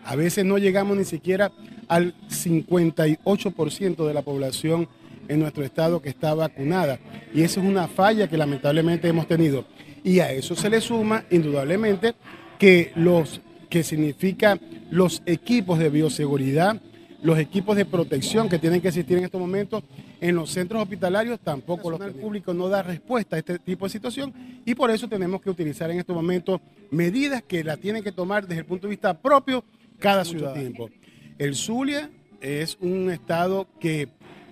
A 0.04 0.16
veces 0.16 0.46
no 0.46 0.58
llegamos 0.58 0.98
ni 0.98 1.04
siquiera 1.04 1.52
al 1.88 2.14
58% 2.30 4.08
de 4.08 4.14
la 4.14 4.22
población 4.22 4.88
en 5.28 5.40
nuestro 5.40 5.64
estado 5.64 6.02
que 6.02 6.10
está 6.10 6.34
vacunada. 6.34 7.00
Y 7.34 7.42
esa 7.42 7.60
es 7.60 7.66
una 7.66 7.88
falla 7.88 8.28
que 8.28 8.38
lamentablemente 8.38 9.08
hemos 9.08 9.28
tenido. 9.28 9.66
Y 10.04 10.20
a 10.20 10.32
eso 10.32 10.56
se 10.56 10.70
le 10.70 10.82
suma 10.82 11.26
indudablemente 11.32 12.14
que 12.60 12.92
los 12.96 13.42
que 13.70 13.84
significa 13.84 14.60
los 14.92 15.24
equipos 15.26 15.80
de 15.80 15.90
bioseguridad, 15.90 16.80
los 17.24 17.40
equipos 17.40 17.76
de 17.76 17.86
protección 17.86 18.50
que 18.50 18.60
tienen 18.60 18.82
que 18.82 18.90
existir 18.90 19.18
en 19.18 19.24
estos 19.24 19.40
momentos 19.40 19.84
en 20.22 20.36
los 20.36 20.50
centros 20.52 20.82
hospitalarios 20.82 21.40
tampoco 21.40 21.92
el 22.04 22.14
público 22.14 22.54
no 22.54 22.70
da 22.70 22.84
respuesta 22.84 23.36
a 23.36 23.40
este 23.40 23.60
tipo 23.60 23.86
de 23.86 23.90
situación 23.90 24.34
y 24.66 24.76
por 24.76 24.92
eso 24.92 25.08
tenemos 25.08 25.42
que 25.42 25.50
utilizar 25.50 25.90
en 25.92 26.00
estos 26.00 26.16
momentos 26.16 26.62
medidas 26.92 27.42
que 27.42 27.64
la 27.64 27.78
tienen 27.78 28.04
que 28.04 28.12
tomar 28.12 28.48
desde 28.48 28.62
el 28.62 28.66
punto 28.66 28.88
de 28.88 28.92
vista 28.92 29.14
propio 29.14 29.64
cada 30.00 30.26
ciudadano. 30.26 30.90
El 31.38 31.56
Zulia 31.56 32.10
es 32.42 32.78
un 32.80 33.10
estado 33.10 33.68
que 33.80 34.08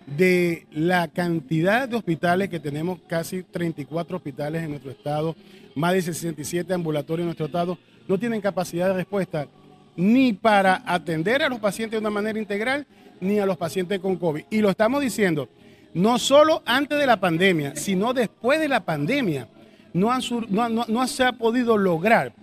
de 0.06 0.68
la 0.72 1.08
cantidad 1.08 1.88
de 1.88 1.96
hospitales 1.96 2.50
que 2.50 2.60
tenemos, 2.60 3.00
casi 3.08 3.44
34 3.44 4.18
hospitales 4.18 4.64
en 4.64 4.72
nuestro 4.72 4.92
estado, 4.92 5.36
más 5.76 5.94
de 5.94 6.02
67 6.02 6.74
ambulatorios 6.74 7.22
en 7.22 7.28
nuestro 7.28 7.46
estado, 7.46 7.78
no 8.08 8.18
tienen 8.18 8.42
capacidad 8.42 8.90
de 8.90 8.96
respuesta 8.96 9.48
ni 9.96 10.34
para 10.34 10.82
atender 10.86 11.44
a 11.44 11.50
los 11.50 11.60
pacientes 11.60 11.94
de 11.94 12.02
una 12.02 12.10
manera 12.10 12.40
integral, 12.40 12.86
ni 13.20 13.40
a 13.40 13.46
los 13.46 13.58
pacientes 13.58 14.00
con 14.00 14.18
COVID. 14.18 14.46
Y 14.50 14.60
lo 14.60 14.70
estamos 14.70 15.02
diciendo, 15.02 15.50
no 15.94 16.18
solo 16.20 16.64
antes 16.66 16.98
de 16.98 17.06
la 17.06 17.18
pandemia, 17.20 17.76
sino 17.76 18.14
después 18.14 18.60
de 18.60 18.68
la 18.68 18.82
pandemia. 18.82 19.48
No, 19.94 20.12
no, 20.50 21.08
se 21.08 21.24
ha 21.24 21.34
podido 21.34 21.78
lograr 21.78 22.34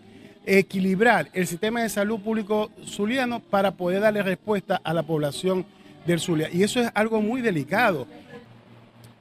equilibrar 0.47 1.29
el 1.33 1.49
sistema 1.49 1.83
de 1.83 1.89
salud 1.89 2.21
público 2.21 2.71
zuliano 2.87 3.41
para 3.41 3.73
poder 3.73 4.01
darle 4.01 4.23
respuesta 4.23 4.81
a 4.85 4.95
la 4.95 5.03
población 5.03 5.67
del 6.07 6.21
Zulia. 6.21 6.49
Y 6.53 6.63
eso 6.63 6.81
es 6.81 6.91
algo 6.95 7.21
muy 7.21 7.41
delicado. 7.41 8.07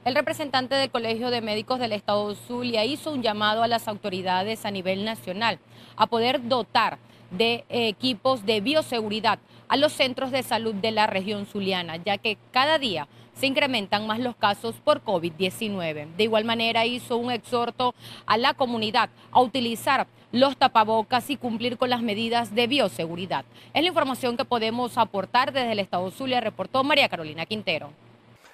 El 0.04 0.14
representante 0.14 0.76
del 0.76 0.90
Colegio 0.90 1.30
de 1.30 1.40
Médicos 1.40 1.78
del 1.78 1.92
Estado 1.92 2.34
Zulia 2.34 2.84
hizo 2.84 3.12
un 3.12 3.22
llamado 3.22 3.62
a 3.62 3.68
las 3.68 3.86
autoridades 3.88 4.64
a 4.64 4.70
nivel 4.70 5.04
nacional 5.04 5.58
a 5.96 6.06
poder 6.06 6.48
dotar 6.48 6.98
de 7.30 7.64
equipos 7.68 8.44
de 8.44 8.60
bioseguridad 8.60 9.38
a 9.68 9.76
los 9.76 9.92
centros 9.92 10.30
de 10.30 10.42
salud 10.42 10.74
de 10.74 10.90
la 10.90 11.06
región 11.06 11.46
zuliana, 11.46 11.96
ya 11.96 12.18
que 12.18 12.36
cada 12.50 12.78
día 12.78 13.06
se 13.34 13.46
incrementan 13.46 14.06
más 14.06 14.18
los 14.18 14.36
casos 14.36 14.74
por 14.84 15.02
COVID-19. 15.02 16.14
De 16.16 16.24
igual 16.24 16.44
manera 16.44 16.84
hizo 16.86 17.16
un 17.16 17.30
exhorto 17.30 17.94
a 18.26 18.36
la 18.36 18.54
comunidad 18.54 19.10
a 19.30 19.40
utilizar 19.40 20.06
los 20.32 20.56
tapabocas 20.56 21.30
y 21.30 21.36
cumplir 21.36 21.76
con 21.78 21.90
las 21.90 22.02
medidas 22.02 22.54
de 22.54 22.66
bioseguridad. 22.66 23.44
Es 23.72 23.82
la 23.82 23.88
información 23.88 24.36
que 24.36 24.44
podemos 24.44 24.98
aportar 24.98 25.52
desde 25.52 25.72
el 25.72 25.78
Estado 25.78 26.10
Zulia, 26.10 26.40
reportó 26.40 26.84
María 26.84 27.08
Carolina 27.08 27.46
Quintero. 27.46 27.90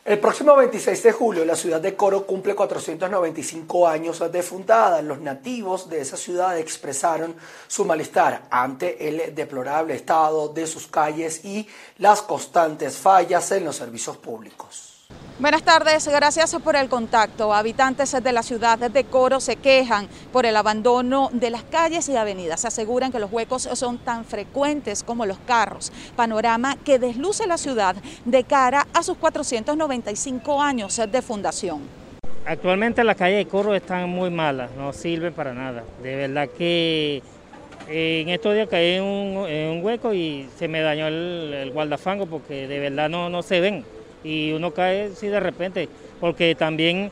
El 0.07 0.21
próximo 0.21 0.55
26 0.55 1.03
de 1.03 1.11
julio 1.11 1.45
la 1.45 1.57
ciudad 1.57 1.81
de 1.81 1.97
Coro 1.97 2.25
cumple 2.25 2.55
495 2.55 3.89
años 3.89 4.23
de 4.31 4.41
fundada. 4.41 5.03
Los 5.03 5.19
nativos 5.19 5.91
de 5.91 6.01
esa 6.01 6.17
ciudad 6.17 6.57
expresaron 6.57 7.35
su 7.67 7.85
malestar 7.85 8.43
ante 8.49 9.09
el 9.09 9.35
deplorable 9.35 9.97
estado 9.97 10.47
de 10.47 10.69
sus 10.69 10.87
calles 10.87 11.45
y 11.45 11.67
las 11.99 12.23
constantes 12.23 12.97
fallas 12.97 13.51
en 13.51 13.65
los 13.65 13.75
servicios 13.75 14.17
públicos. 14.19 14.96
Buenas 15.39 15.65
tardes, 15.65 16.09
gracias 16.09 16.57
por 16.65 16.77
el 16.77 16.89
contacto. 16.89 17.53
Habitantes 17.53 18.17
de 18.23 18.33
la 18.33 18.43
ciudad 18.43 18.79
de 18.79 19.05
Coro 19.05 19.39
se 19.39 19.57
quejan 19.57 20.09
por 20.33 20.47
el 20.47 20.57
abandono 20.57 21.29
de 21.31 21.51
las 21.51 21.63
calles 21.63 22.09
y 22.09 22.17
avenidas. 22.17 22.65
Aseguran 22.65 23.13
que 23.13 23.19
los 23.19 23.31
huecos 23.31 23.69
son 23.75 23.99
tan 23.99 24.25
frecuentes 24.25 25.03
como 25.03 25.27
los 25.27 25.37
carros. 25.41 25.93
Panorama 26.17 26.79
que 26.83 26.99
desluce 26.99 27.47
la 27.47 27.59
ciudad 27.59 27.97
de 28.25 28.45
cara 28.45 28.87
a 28.95 29.03
sus 29.03 29.19
495 29.19 30.63
años 30.63 30.97
de 30.97 31.21
fundación. 31.21 31.83
Actualmente 32.47 33.05
las 33.05 33.17
calles 33.17 33.45
de 33.45 33.47
Coro 33.47 33.75
están 33.75 34.09
muy 34.09 34.31
malas, 34.31 34.71
no 34.75 34.95
sirven 34.95 35.35
para 35.35 35.53
nada. 35.53 35.85
De 36.03 36.17
verdad 36.17 36.49
que 36.57 37.23
eh, 37.91 38.23
en 38.23 38.31
estos 38.31 38.55
días 38.55 38.69
caí 38.71 38.95
en 38.95 39.03
un, 39.03 39.85
hueco 39.85 40.15
y 40.15 40.49
se 40.57 40.67
me 40.67 40.81
dañó 40.81 41.09
el, 41.09 41.71
guardafango 41.75 42.25
porque 42.25 42.67
de 42.67 42.79
verdad 42.79 43.11
no, 43.11 43.29
no 43.29 43.43
se 43.43 43.61
ven 43.61 43.85
y 44.25 44.53
uno 44.53 44.73
cae 44.73 45.11
sí 45.15 45.29
de 45.29 45.41
repente, 45.41 45.89
porque 46.21 46.55
también 46.55 47.11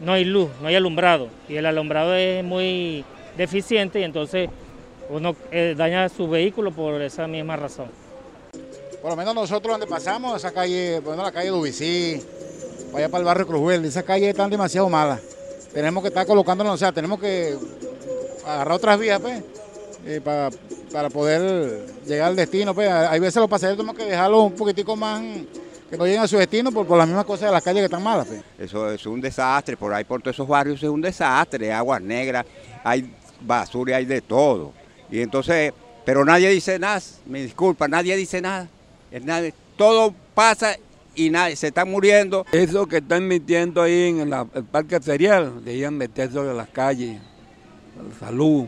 no 0.00 0.12
hay 0.12 0.24
luz, 0.24 0.50
no 0.60 0.68
hay 0.68 0.74
alumbrado 0.74 1.28
y 1.48 1.56
el 1.56 1.66
alumbrado 1.66 2.14
es 2.14 2.44
muy 2.44 3.04
deficiente 3.36 4.00
y 4.00 4.04
entonces 4.04 4.48
uno 5.10 5.36
eh, 5.50 5.74
daña 5.76 6.08
su 6.08 6.28
vehículo 6.28 6.72
por 6.72 7.00
esa 7.02 7.26
misma 7.26 7.56
razón. 7.56 7.86
Por 9.02 9.10
lo 9.10 9.16
menos 9.16 9.34
nosotros 9.34 9.72
donde 9.72 9.86
pasamos, 9.86 10.36
esa 10.36 10.52
calle, 10.52 11.00
bueno, 11.00 11.22
la 11.22 11.32
calle 11.32 11.50
Dubicí, 11.50 12.22
vaya 12.92 13.08
para 13.08 13.20
el 13.20 13.24
barrio 13.26 13.46
Cruzwell, 13.46 13.84
esas 13.84 14.04
calles 14.04 14.30
están 14.30 14.50
demasiado 14.50 14.88
malas. 14.88 15.20
Tenemos 15.74 16.02
que 16.02 16.08
estar 16.08 16.26
colocándonos, 16.26 16.74
o 16.74 16.78
sea, 16.78 16.92
tenemos 16.92 17.20
que 17.20 17.54
agarrar 18.46 18.72
otras 18.72 18.98
vías, 18.98 19.20
pues, 19.20 19.42
eh, 20.06 20.20
para, 20.24 20.50
para, 20.92 21.10
poder 21.10 21.84
llegar 22.06 22.28
al 22.28 22.36
destino. 22.36 22.74
Pues. 22.74 22.88
Hay 22.90 23.20
veces 23.20 23.36
los 23.36 23.50
pasajeros 23.50 23.76
tenemos 23.76 23.96
que 23.96 24.04
dejarlos 24.04 24.44
un 24.44 24.52
poquitico 24.52 24.96
más 24.96 25.22
que 25.94 25.98
no 25.98 26.06
lleguen 26.06 26.22
a 26.22 26.28
su 26.28 26.36
destino 26.36 26.72
por, 26.72 26.86
por 26.86 26.98
las 26.98 27.06
mismas 27.06 27.24
cosas 27.24 27.46
de 27.48 27.52
las 27.52 27.62
calles 27.62 27.80
que 27.80 27.84
están 27.86 28.02
malas. 28.02 28.26
Pues. 28.26 28.42
Eso, 28.58 28.90
es 28.90 29.06
un 29.06 29.20
desastre, 29.20 29.76
por 29.76 29.92
ahí 29.92 30.04
por 30.04 30.20
todos 30.20 30.36
esos 30.36 30.48
barrios 30.48 30.82
es 30.82 30.88
un 30.88 31.00
desastre, 31.00 31.72
aguas 31.72 32.02
negras, 32.02 32.44
hay 32.82 33.10
basura, 33.40 33.96
hay 33.96 34.04
de 34.04 34.20
todo. 34.20 34.72
Y 35.10 35.20
entonces, 35.20 35.72
pero 36.04 36.24
nadie 36.24 36.48
dice 36.50 36.78
nada, 36.78 37.00
me 37.26 37.42
disculpa, 37.42 37.88
nadie 37.88 38.16
dice 38.16 38.40
nada. 38.40 38.68
todo 39.76 40.14
pasa 40.34 40.76
y 41.14 41.30
nadie 41.30 41.56
se 41.56 41.68
está 41.68 41.84
muriendo. 41.84 42.44
Eso 42.52 42.86
que 42.86 42.98
están 42.98 43.26
metiendo 43.26 43.82
ahí 43.82 44.08
en 44.08 44.32
el 44.32 44.64
parque 44.64 45.00
serial, 45.00 45.64
debían 45.64 45.96
meter 45.96 46.32
sobre 46.32 46.54
las 46.54 46.68
calles, 46.68 47.20
la 47.96 48.26
salud, 48.26 48.66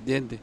¿entiendes? 0.00 0.40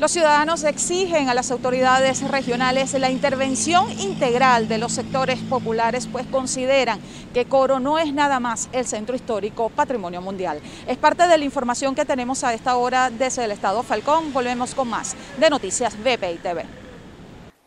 Los 0.00 0.12
ciudadanos 0.12 0.64
exigen 0.64 1.28
a 1.28 1.34
las 1.34 1.50
autoridades 1.50 2.22
regionales 2.26 2.94
la 2.94 3.10
intervención 3.10 3.90
integral 4.00 4.66
de 4.66 4.78
los 4.78 4.92
sectores 4.92 5.38
populares, 5.40 6.08
pues 6.10 6.26
consideran 6.26 6.98
que 7.34 7.44
Coro 7.44 7.80
no 7.80 7.98
es 7.98 8.10
nada 8.14 8.40
más 8.40 8.70
el 8.72 8.86
centro 8.86 9.14
histórico 9.14 9.68
patrimonio 9.68 10.22
mundial. 10.22 10.58
Es 10.86 10.96
parte 10.96 11.28
de 11.28 11.36
la 11.36 11.44
información 11.44 11.94
que 11.94 12.06
tenemos 12.06 12.44
a 12.44 12.54
esta 12.54 12.76
hora 12.76 13.10
desde 13.10 13.44
el 13.44 13.50
Estado 13.50 13.82
Falcón. 13.82 14.32
Volvemos 14.32 14.74
con 14.74 14.88
más 14.88 15.14
de 15.38 15.50
Noticias 15.50 15.94
BPI 15.98 16.38
TV. 16.42 16.64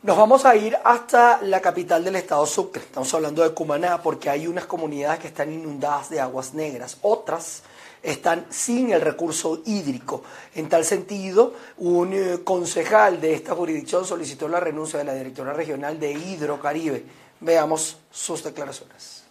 Nos 0.02 0.18
vamos 0.18 0.44
a 0.46 0.56
ir 0.56 0.75
hasta 0.84 1.40
la 1.44 1.62
capital 1.62 2.04
del 2.04 2.16
estado 2.16 2.48
Sucre. 2.48 2.82
Estamos 2.82 3.13
hablando 3.13 3.44
de 3.44 3.54
Cumaná 3.54 4.02
porque 4.02 4.32
hay 4.32 4.48
unas 4.48 4.66
comunidades 4.66 5.20
que 5.20 5.28
están 5.28 5.54
inundadas 5.54 6.10
de 6.10 6.20
aguas 6.20 6.56
negras, 6.56 6.98
otras 7.04 7.62
están 8.03 8.45
sin 8.50 8.91
el 8.91 9.01
recurso 9.01 9.62
hídrico. 9.65 10.24
En 10.53 10.67
tal 10.67 10.84
sentido, 10.84 11.54
un 11.78 12.13
eh, 12.13 12.39
concejal 12.43 13.21
de 13.21 13.34
esta 13.34 13.56
jurisdicción 13.56 14.06
solicitó 14.06 14.47
la 14.49 14.60
renuncia 14.60 14.99
de 14.99 15.06
la 15.06 15.13
directora 15.13 15.54
regional 15.54 15.99
de 15.99 16.12
Hidrocaribe. 16.12 17.06
Veamos 17.39 17.97
sus 18.12 18.43
declaraciones. 18.43 19.22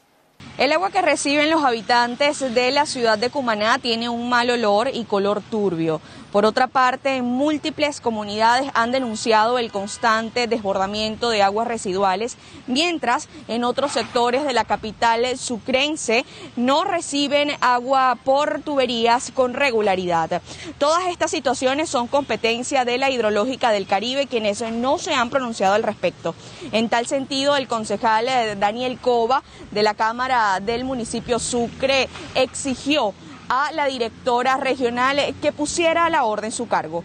El 0.58 0.70
agua 0.72 0.90
que 0.90 1.00
reciben 1.02 1.50
los 1.50 1.64
habitantes 1.64 2.38
de 2.40 2.70
la 2.70 2.84
ciudad 2.86 3.18
de 3.18 3.30
Cumaná 3.30 3.78
tiene 3.78 4.08
un 4.08 4.28
mal 4.28 4.50
olor 4.50 4.90
y 4.92 5.04
color 5.04 5.40
turbio. 5.40 6.00
Por 6.30 6.46
otra 6.46 6.66
parte, 6.66 7.20
múltiples 7.20 8.00
comunidades 8.00 8.70
han 8.72 8.90
denunciado 8.90 9.58
el 9.58 9.70
constante 9.70 10.46
desbordamiento 10.46 11.28
de 11.28 11.42
aguas 11.42 11.68
residuales, 11.68 12.38
mientras 12.66 13.28
en 13.48 13.64
otros 13.64 13.92
sectores 13.92 14.42
de 14.44 14.54
la 14.54 14.64
capital 14.64 15.36
sucrense 15.36 16.24
no 16.56 16.84
reciben 16.84 17.50
agua 17.60 18.16
por 18.24 18.62
tuberías 18.62 19.30
con 19.30 19.52
regularidad. 19.52 20.40
Todas 20.78 21.06
estas 21.08 21.30
situaciones 21.30 21.90
son 21.90 22.06
competencia 22.06 22.86
de 22.86 22.96
la 22.96 23.10
hidrológica 23.10 23.70
del 23.70 23.86
Caribe, 23.86 24.26
quienes 24.26 24.62
no 24.62 24.96
se 24.96 25.12
han 25.12 25.28
pronunciado 25.28 25.74
al 25.74 25.82
respecto. 25.82 26.34
En 26.72 26.88
tal 26.88 27.06
sentido, 27.06 27.56
el 27.56 27.68
concejal 27.68 28.26
eh, 28.28 28.56
Daniel 28.56 28.98
Cova 28.98 29.42
de 29.70 29.82
la 29.82 29.92
Cámara 29.92 30.31
del 30.62 30.84
municipio 30.84 31.38
Sucre 31.38 32.08
exigió 32.34 33.12
a 33.48 33.70
la 33.72 33.86
directora 33.86 34.56
regional 34.56 35.18
que 35.42 35.52
pusiera 35.52 36.08
la 36.08 36.24
orden 36.24 36.50
su 36.50 36.68
cargo. 36.68 37.04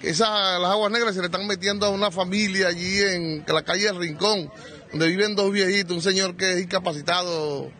Esa, 0.00 0.58
las 0.58 0.70
aguas 0.70 0.92
negras 0.92 1.14
se 1.14 1.20
le 1.20 1.26
están 1.26 1.46
metiendo 1.46 1.86
a 1.86 1.90
una 1.90 2.10
familia 2.10 2.68
allí 2.68 3.00
en 3.00 3.44
la 3.48 3.62
calle 3.62 3.86
del 3.86 3.98
Rincón, 3.98 4.50
donde 4.90 5.08
viven 5.08 5.34
dos 5.34 5.50
viejitos, 5.50 5.96
un 5.96 6.02
señor 6.02 6.36
que 6.36 6.52
es 6.52 6.62
incapacitado 6.62 7.70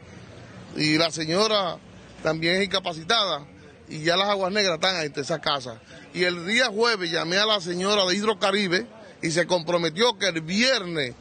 y 0.77 0.99
la 0.99 1.12
señora 1.12 1.77
también 2.23 2.57
es 2.57 2.64
incapacitada 2.64 3.47
y 3.88 4.03
ya 4.03 4.16
las 4.16 4.31
aguas 4.31 4.53
negras 4.53 4.77
están 4.77 5.05
en 5.05 5.12
esa 5.14 5.40
casa. 5.40 5.81
Y 6.12 6.25
el 6.25 6.44
día 6.47 6.66
jueves 6.66 7.11
llamé 7.11 7.37
a 7.37 7.47
la 7.47 7.61
señora 7.61 8.05
de 8.05 8.16
Hidrocaribe 8.16 8.87
y 9.23 9.31
se 9.31 9.47
comprometió 9.47 10.18
que 10.18 10.27
el 10.27 10.40
viernes 10.40 11.14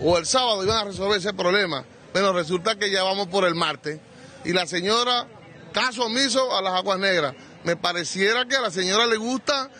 o 0.00 0.18
el 0.18 0.26
sábado 0.26 0.64
iban 0.64 0.78
a 0.78 0.84
resolver 0.84 1.18
ese 1.18 1.32
problema. 1.32 1.84
Pero 2.12 2.32
resulta 2.32 2.76
que 2.78 2.90
ya 2.90 3.02
vamos 3.02 3.28
por 3.28 3.44
el 3.44 3.54
martes 3.54 4.00
y 4.44 4.52
la 4.52 4.66
señora 4.66 5.26
caso 5.72 6.04
omiso 6.04 6.56
a 6.56 6.62
las 6.62 6.74
aguas 6.74 6.98
negras. 6.98 7.34
Me 7.64 7.76
pareciera 7.76 8.46
que 8.46 8.56
a 8.56 8.60
la 8.60 8.70
señora 8.70 9.06
le 9.06 9.16
gusta 9.16 9.70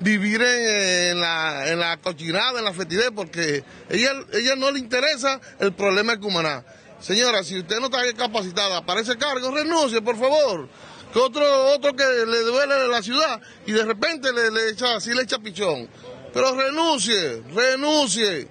vivir 0.00 0.42
en, 0.42 1.20
la, 1.20 1.68
en 1.70 1.78
la 1.78 1.96
cochinada, 1.98 2.58
en 2.58 2.64
la 2.64 2.72
fetidez, 2.72 3.10
porque 3.14 3.64
ella, 3.88 4.12
ella 4.32 4.56
no 4.56 4.70
le 4.70 4.78
interesa 4.78 5.40
el 5.58 5.72
problema 5.72 6.12
de 6.12 6.20
Cumaná. 6.20 6.64
Señora, 7.00 7.44
si 7.44 7.58
usted 7.58 7.78
no 7.78 7.86
está 7.86 8.00
capacitada 8.14 8.84
para 8.84 9.00
ese 9.00 9.16
cargo, 9.16 9.50
renuncie, 9.50 10.02
por 10.02 10.18
favor. 10.18 10.68
Que 11.12 11.18
otro, 11.20 11.44
otro 11.72 11.94
que 11.94 12.04
le 12.04 12.40
duele 12.40 12.88
la 12.88 13.02
ciudad 13.02 13.40
y 13.66 13.72
de 13.72 13.84
repente 13.84 14.32
le, 14.32 14.50
le 14.50 14.70
echa, 14.70 14.96
así 14.96 15.14
le 15.14 15.22
echa 15.22 15.38
pichón. 15.38 15.88
Pero 16.32 16.54
renuncie, 16.54 17.42
renuncie. 17.54 18.48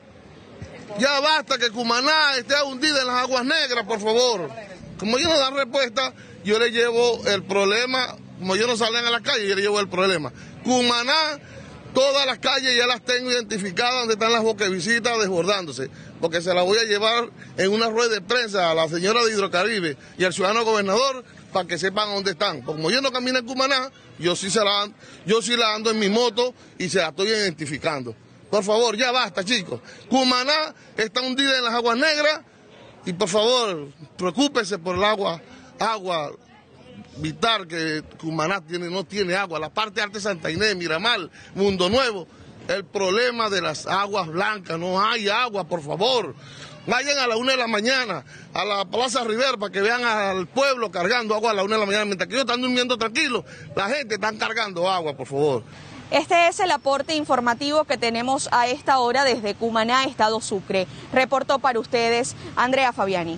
Ya 1.00 1.20
basta 1.20 1.58
que 1.58 1.70
Cumaná 1.70 2.38
esté 2.38 2.56
hundida 2.64 3.02
en 3.02 3.08
las 3.08 3.18
aguas 3.18 3.46
negras, 3.46 3.86
por 3.86 4.00
favor. 4.00 4.50
Como 4.98 5.20
yo 5.20 5.28
no 5.28 5.38
da 5.38 5.52
respuesta, 5.52 6.14
yo 6.44 6.58
le 6.58 6.72
llevo 6.72 7.22
el 7.28 7.44
problema, 7.44 8.16
como 8.40 8.56
yo 8.56 8.66
no 8.66 8.76
salen 8.76 9.06
a 9.06 9.12
la 9.12 9.22
calle, 9.22 9.48
yo 9.48 9.56
le 9.56 9.62
llevo 9.62 9.80
el 9.80 9.90
problema. 9.90 10.34
Cumaná, 10.64 11.40
todas 11.94 12.26
las 12.26 12.40
calles 12.40 12.76
ya 12.76 12.88
las 12.88 13.04
tengo 13.04 13.30
identificadas 13.32 14.08
donde 14.08 14.14
están 14.14 14.32
las 14.32 14.72
visitas 14.72 15.20
desbordándose, 15.20 15.92
porque 16.20 16.42
se 16.42 16.54
las 16.54 16.66
voy 16.66 16.80
a 16.80 16.84
llevar 16.86 17.30
en 17.58 17.72
una 17.72 17.90
rueda 17.90 18.16
de 18.16 18.22
prensa 18.22 18.72
a 18.72 18.74
la 18.74 18.88
señora 18.88 19.24
de 19.24 19.32
Hidrocaribe 19.32 19.98
y 20.18 20.24
al 20.24 20.34
ciudadano 20.34 20.66
gobernador 20.66 21.24
para 21.54 21.68
que 21.68 21.78
sepan 21.78 22.10
dónde 22.10 22.32
están. 22.32 22.64
Porque 22.64 22.82
como 22.82 22.90
yo 22.90 23.02
no 23.02 23.12
camino 23.12 23.38
en 23.38 23.46
Cumaná, 23.46 23.92
yo 24.18 24.36
sí, 24.36 24.50
se 24.50 24.64
la, 24.64 24.90
yo 25.28 25.44
sí 25.44 25.56
la 25.56 25.76
ando 25.76 25.92
en 25.92 26.00
mi 26.00 26.10
moto 26.10 26.56
y 26.80 26.90
se 26.90 26.98
la 27.00 27.10
estoy 27.10 27.28
identificando. 27.28 28.16
Por 28.50 28.64
favor, 28.64 28.96
ya 28.96 29.12
basta, 29.12 29.44
chicos. 29.44 29.82
Cumaná 30.10 30.74
está 30.96 31.22
hundida 31.22 31.58
en 31.58 31.64
las 31.64 31.74
aguas 31.74 31.98
negras 31.98 32.42
y 33.06 33.14
por 33.14 33.30
favor, 33.30 33.90
preocúpese 34.18 34.78
por 34.80 34.96
el 34.96 35.04
agua 35.04 35.42
agua 35.80 36.32
vital 37.18 37.68
que 37.68 38.04
Cumaná 38.20 38.62
tiene, 38.62 38.90
no 38.90 39.04
tiene 39.04 39.36
agua. 39.36 39.60
La 39.60 39.70
parte 39.70 40.06
de 40.06 40.20
Santa 40.20 40.52
Inés, 40.52 40.76
Miramar, 40.76 41.30
Mundo 41.56 41.90
Nuevo, 41.90 42.28
el 42.68 42.86
problema 42.86 43.50
de 43.50 43.62
las 43.62 43.88
aguas 43.88 44.28
blancas, 44.28 44.78
no 44.78 45.02
hay 45.02 45.30
agua, 45.30 45.68
por 45.68 45.82
favor. 45.82 46.36
Vayan 46.86 47.20
a 47.20 47.28
la 47.28 47.36
una 47.36 47.52
de 47.52 47.58
la 47.58 47.68
mañana 47.68 48.24
a 48.54 48.64
la 48.64 48.86
Plaza 48.86 49.24
Rivera 49.26 49.58
para 49.58 49.72
que 49.72 49.82
vean 49.82 50.04
al 50.06 50.48
pueblo 50.48 50.90
cargando 50.90 51.36
agua 51.36 51.52
a 51.52 51.54
la 51.54 51.64
una 51.64 51.76
de 51.76 51.82
la 51.82 51.86
mañana. 51.86 52.06
Mientras 52.06 52.30
que 52.30 52.36
ellos 52.36 52.46
están 52.46 52.62
durmiendo 52.62 52.98
tranquilos, 52.98 53.44
la 53.76 53.90
gente 53.90 54.16
está 54.16 54.32
cargando 54.38 54.90
agua, 54.90 55.16
por 55.16 55.28
favor. 55.28 55.64
Este 56.10 56.48
es 56.48 56.62
el 56.62 56.72
aporte 56.72 57.16
informativo 57.16 57.84
que 57.84 57.98
tenemos 57.98 58.48
a 58.54 58.68
esta 58.68 59.00
hora 59.00 59.26
desde 59.26 59.56
Cumaná, 59.56 60.06
Estado 60.06 60.40
Sucre. 60.40 60.88
Reportó 61.12 61.60
para 61.60 61.82
ustedes 61.82 62.34
Andrea 62.56 62.94
Fabiani. 62.94 63.38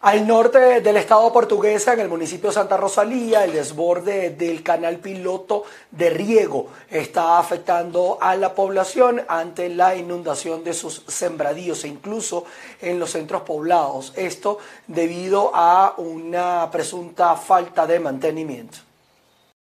Al 0.00 0.26
norte 0.26 0.80
del 0.80 0.96
estado 0.96 1.30
portuguesa, 1.30 1.92
en 1.92 2.00
el 2.00 2.08
municipio 2.08 2.48
de 2.48 2.54
Santa 2.54 2.78
Rosalía, 2.78 3.44
el 3.44 3.52
desborde 3.52 4.30
del 4.30 4.62
canal 4.62 4.96
piloto 4.96 5.64
de 5.90 6.08
riego 6.08 6.68
está 6.90 7.38
afectando 7.38 8.16
a 8.20 8.34
la 8.36 8.54
población 8.54 9.22
ante 9.28 9.68
la 9.68 9.94
inundación 9.94 10.64
de 10.64 10.72
sus 10.72 11.02
sembradíos 11.06 11.84
e 11.84 11.88
incluso 11.88 12.44
en 12.80 12.98
los 12.98 13.10
centros 13.10 13.42
poblados. 13.42 14.14
Esto 14.16 14.58
debido 14.86 15.50
a 15.54 15.94
una 15.98 16.70
presunta 16.70 17.36
falta 17.36 17.86
de 17.86 18.00
mantenimiento. 18.00 18.78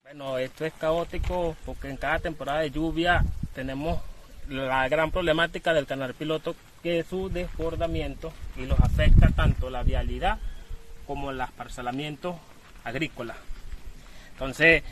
Bueno, 0.07 0.39
esto 0.39 0.65
es 0.65 0.73
caótico 0.75 1.57
porque 1.67 1.91
en 1.91 1.97
cada 1.97 2.21
temporada 2.21 2.61
de 2.61 2.71
lluvia 2.71 3.25
tenemos 3.57 4.01
la 4.49 4.89
gran 4.89 5.11
problemática 5.11 5.75
del 5.75 5.85
canal 5.85 6.15
piloto 6.15 6.55
que 6.81 7.03
su 7.03 7.29
desbordamiento 7.29 8.33
y 8.57 8.67
los 8.67 8.79
afecta 8.79 9.31
tanto 9.35 9.69
la 9.69 9.83
vialidad 9.83 10.39
como 11.09 11.33
el 11.33 11.43
parcelamientos 11.57 12.37
agrícolas. 12.85 13.37
Entonces, 14.31 14.85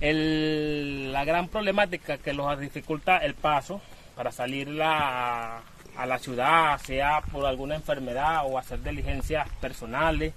la 0.00 1.24
gran 1.26 1.48
problemática 1.48 2.16
que 2.16 2.32
los 2.32 2.58
dificulta 2.58 3.18
el 3.18 3.34
paso 3.34 3.82
para 4.16 4.32
salir 4.32 4.80
a 4.82 5.60
la 6.06 6.18
ciudad, 6.18 6.80
sea 6.80 7.20
por 7.20 7.44
alguna 7.44 7.74
enfermedad 7.74 8.44
o 8.46 8.56
hacer 8.58 8.82
diligencias 8.82 9.46
personales, 9.60 10.32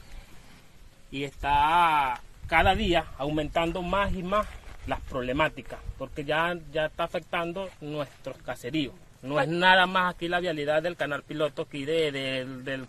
y 1.12 1.24
está 1.24 2.20
cada 2.52 2.76
día 2.76 3.06
aumentando 3.18 3.82
más 3.82 4.12
y 4.14 4.24
más 4.24 4.46
las 4.86 5.00
problemáticas, 5.00 5.80
porque 5.98 6.26
ya, 6.26 6.58
ya 6.74 6.88
está 6.88 7.06
afectando 7.06 7.70
nuestros 7.80 8.36
caseríos. 8.40 8.94
No 9.22 9.40
es 9.40 9.48
nada 9.48 9.86
más 9.86 10.14
aquí 10.14 10.28
la 10.28 10.42
vialidad 10.42 10.84
del 10.84 10.98
canal 10.98 11.24
piloto, 11.24 11.62
aquí 11.62 11.86
de, 11.86 12.12
del, 12.12 12.88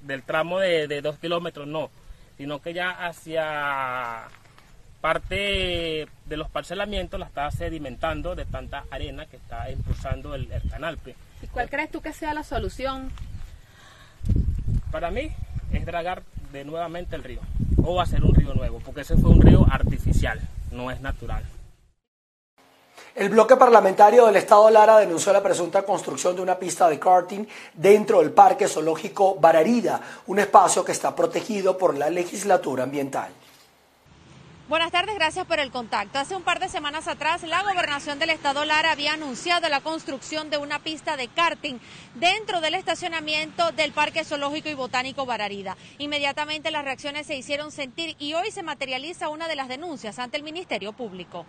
del, 0.00 0.22
tramo 0.22 0.60
de, 0.60 0.86
de 0.86 1.02
dos 1.02 1.18
kilómetros, 1.18 1.66
no, 1.66 1.90
sino 2.36 2.62
que 2.62 2.72
ya 2.72 3.04
hacia 3.04 4.28
parte 5.00 6.06
de 6.26 6.36
los 6.36 6.48
parcelamientos 6.48 7.18
la 7.18 7.26
está 7.26 7.50
sedimentando 7.50 8.36
de 8.36 8.44
tanta 8.44 8.84
arena 8.92 9.26
que 9.26 9.38
está 9.38 9.72
impulsando 9.72 10.36
el, 10.36 10.48
canal. 10.70 10.98
Pues. 10.98 11.16
¿Y 11.42 11.48
cuál 11.48 11.68
crees 11.68 11.90
tú 11.90 12.00
que 12.00 12.12
sea 12.12 12.32
la 12.32 12.44
solución? 12.44 13.10
Para 14.92 15.10
mí 15.10 15.32
es 15.72 15.84
dragar 15.84 16.22
de 16.52 16.64
nuevamente 16.64 17.16
el 17.16 17.24
río 17.24 17.40
o 17.84 18.00
hacer 18.00 18.24
un 18.24 18.34
río 18.34 18.54
nuevo, 18.54 18.80
porque 18.84 19.02
ese 19.02 19.16
fue 19.16 19.30
un 19.30 19.40
río 19.40 19.66
artificial, 19.70 20.40
no 20.70 20.90
es 20.90 21.00
natural. 21.00 21.44
El 23.14 23.28
bloque 23.28 23.56
parlamentario 23.56 24.26
del 24.26 24.36
Estado 24.36 24.70
Lara 24.70 24.98
denunció 24.98 25.32
la 25.32 25.42
presunta 25.42 25.82
construcción 25.82 26.36
de 26.36 26.42
una 26.42 26.58
pista 26.58 26.88
de 26.88 26.98
karting 26.98 27.44
dentro 27.74 28.20
del 28.20 28.30
Parque 28.30 28.68
Zoológico 28.68 29.34
Bararida, 29.34 30.00
un 30.28 30.38
espacio 30.38 30.84
que 30.84 30.92
está 30.92 31.14
protegido 31.14 31.76
por 31.76 31.96
la 31.96 32.08
legislatura 32.08 32.84
ambiental. 32.84 33.30
Buenas 34.70 34.92
tardes, 34.92 35.16
gracias 35.16 35.46
por 35.46 35.58
el 35.58 35.72
contacto. 35.72 36.20
Hace 36.20 36.36
un 36.36 36.44
par 36.44 36.60
de 36.60 36.68
semanas 36.68 37.08
atrás, 37.08 37.42
la 37.42 37.60
gobernación 37.64 38.20
del 38.20 38.30
estado 38.30 38.64
Lara 38.64 38.92
había 38.92 39.14
anunciado 39.14 39.68
la 39.68 39.80
construcción 39.80 40.48
de 40.48 40.58
una 40.58 40.78
pista 40.78 41.16
de 41.16 41.26
karting 41.26 41.80
dentro 42.14 42.60
del 42.60 42.76
estacionamiento 42.76 43.72
del 43.72 43.90
Parque 43.90 44.22
Zoológico 44.22 44.68
y 44.68 44.74
Botánico 44.74 45.26
Bararida. 45.26 45.76
Inmediatamente 45.98 46.70
las 46.70 46.84
reacciones 46.84 47.26
se 47.26 47.36
hicieron 47.36 47.72
sentir 47.72 48.14
y 48.20 48.34
hoy 48.34 48.52
se 48.52 48.62
materializa 48.62 49.28
una 49.28 49.48
de 49.48 49.56
las 49.56 49.66
denuncias 49.66 50.20
ante 50.20 50.36
el 50.36 50.44
Ministerio 50.44 50.92
Público 50.92 51.44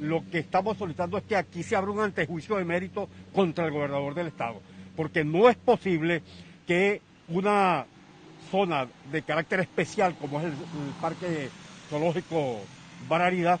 lo 0.00 0.24
que 0.30 0.38
estamos 0.38 0.78
solicitando 0.78 1.18
es 1.18 1.24
que 1.24 1.36
aquí 1.36 1.62
se 1.62 1.76
abra 1.76 1.90
un 1.90 2.00
antejuicio 2.00 2.56
de 2.56 2.64
mérito 2.64 3.10
contra 3.34 3.66
el 3.66 3.70
gobernador 3.70 4.14
del 4.14 4.28
estado, 4.28 4.62
porque 4.96 5.24
no 5.24 5.50
es 5.50 5.56
posible 5.56 6.22
que 6.66 7.02
una 7.28 7.84
zona 8.50 8.86
de 9.10 9.22
carácter 9.22 9.60
especial 9.60 10.14
como 10.16 10.40
es 10.40 10.46
el, 10.46 10.52
Parque 11.00 11.48
Zoológico 11.88 12.60
Bararida 13.08 13.58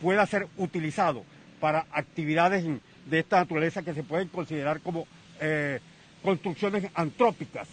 pueda 0.00 0.26
ser 0.26 0.48
utilizado 0.56 1.24
para 1.60 1.86
actividades 1.92 2.64
de 3.06 3.18
esta 3.18 3.38
naturaleza 3.38 3.82
que 3.82 3.94
se 3.94 4.02
pueden 4.02 4.28
considerar 4.28 4.80
como 4.80 5.06
eh, 5.40 5.80
construcciones 6.22 6.90
antrópicas 6.94 7.68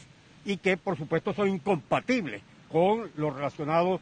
y 0.46 0.58
que 0.58 0.78
por 0.78 0.98
supuesto 0.98 1.34
son 1.34 1.50
incompatibles 1.50 2.42
con 2.72 3.10
lo 3.16 3.32
relacionado 3.32 4.00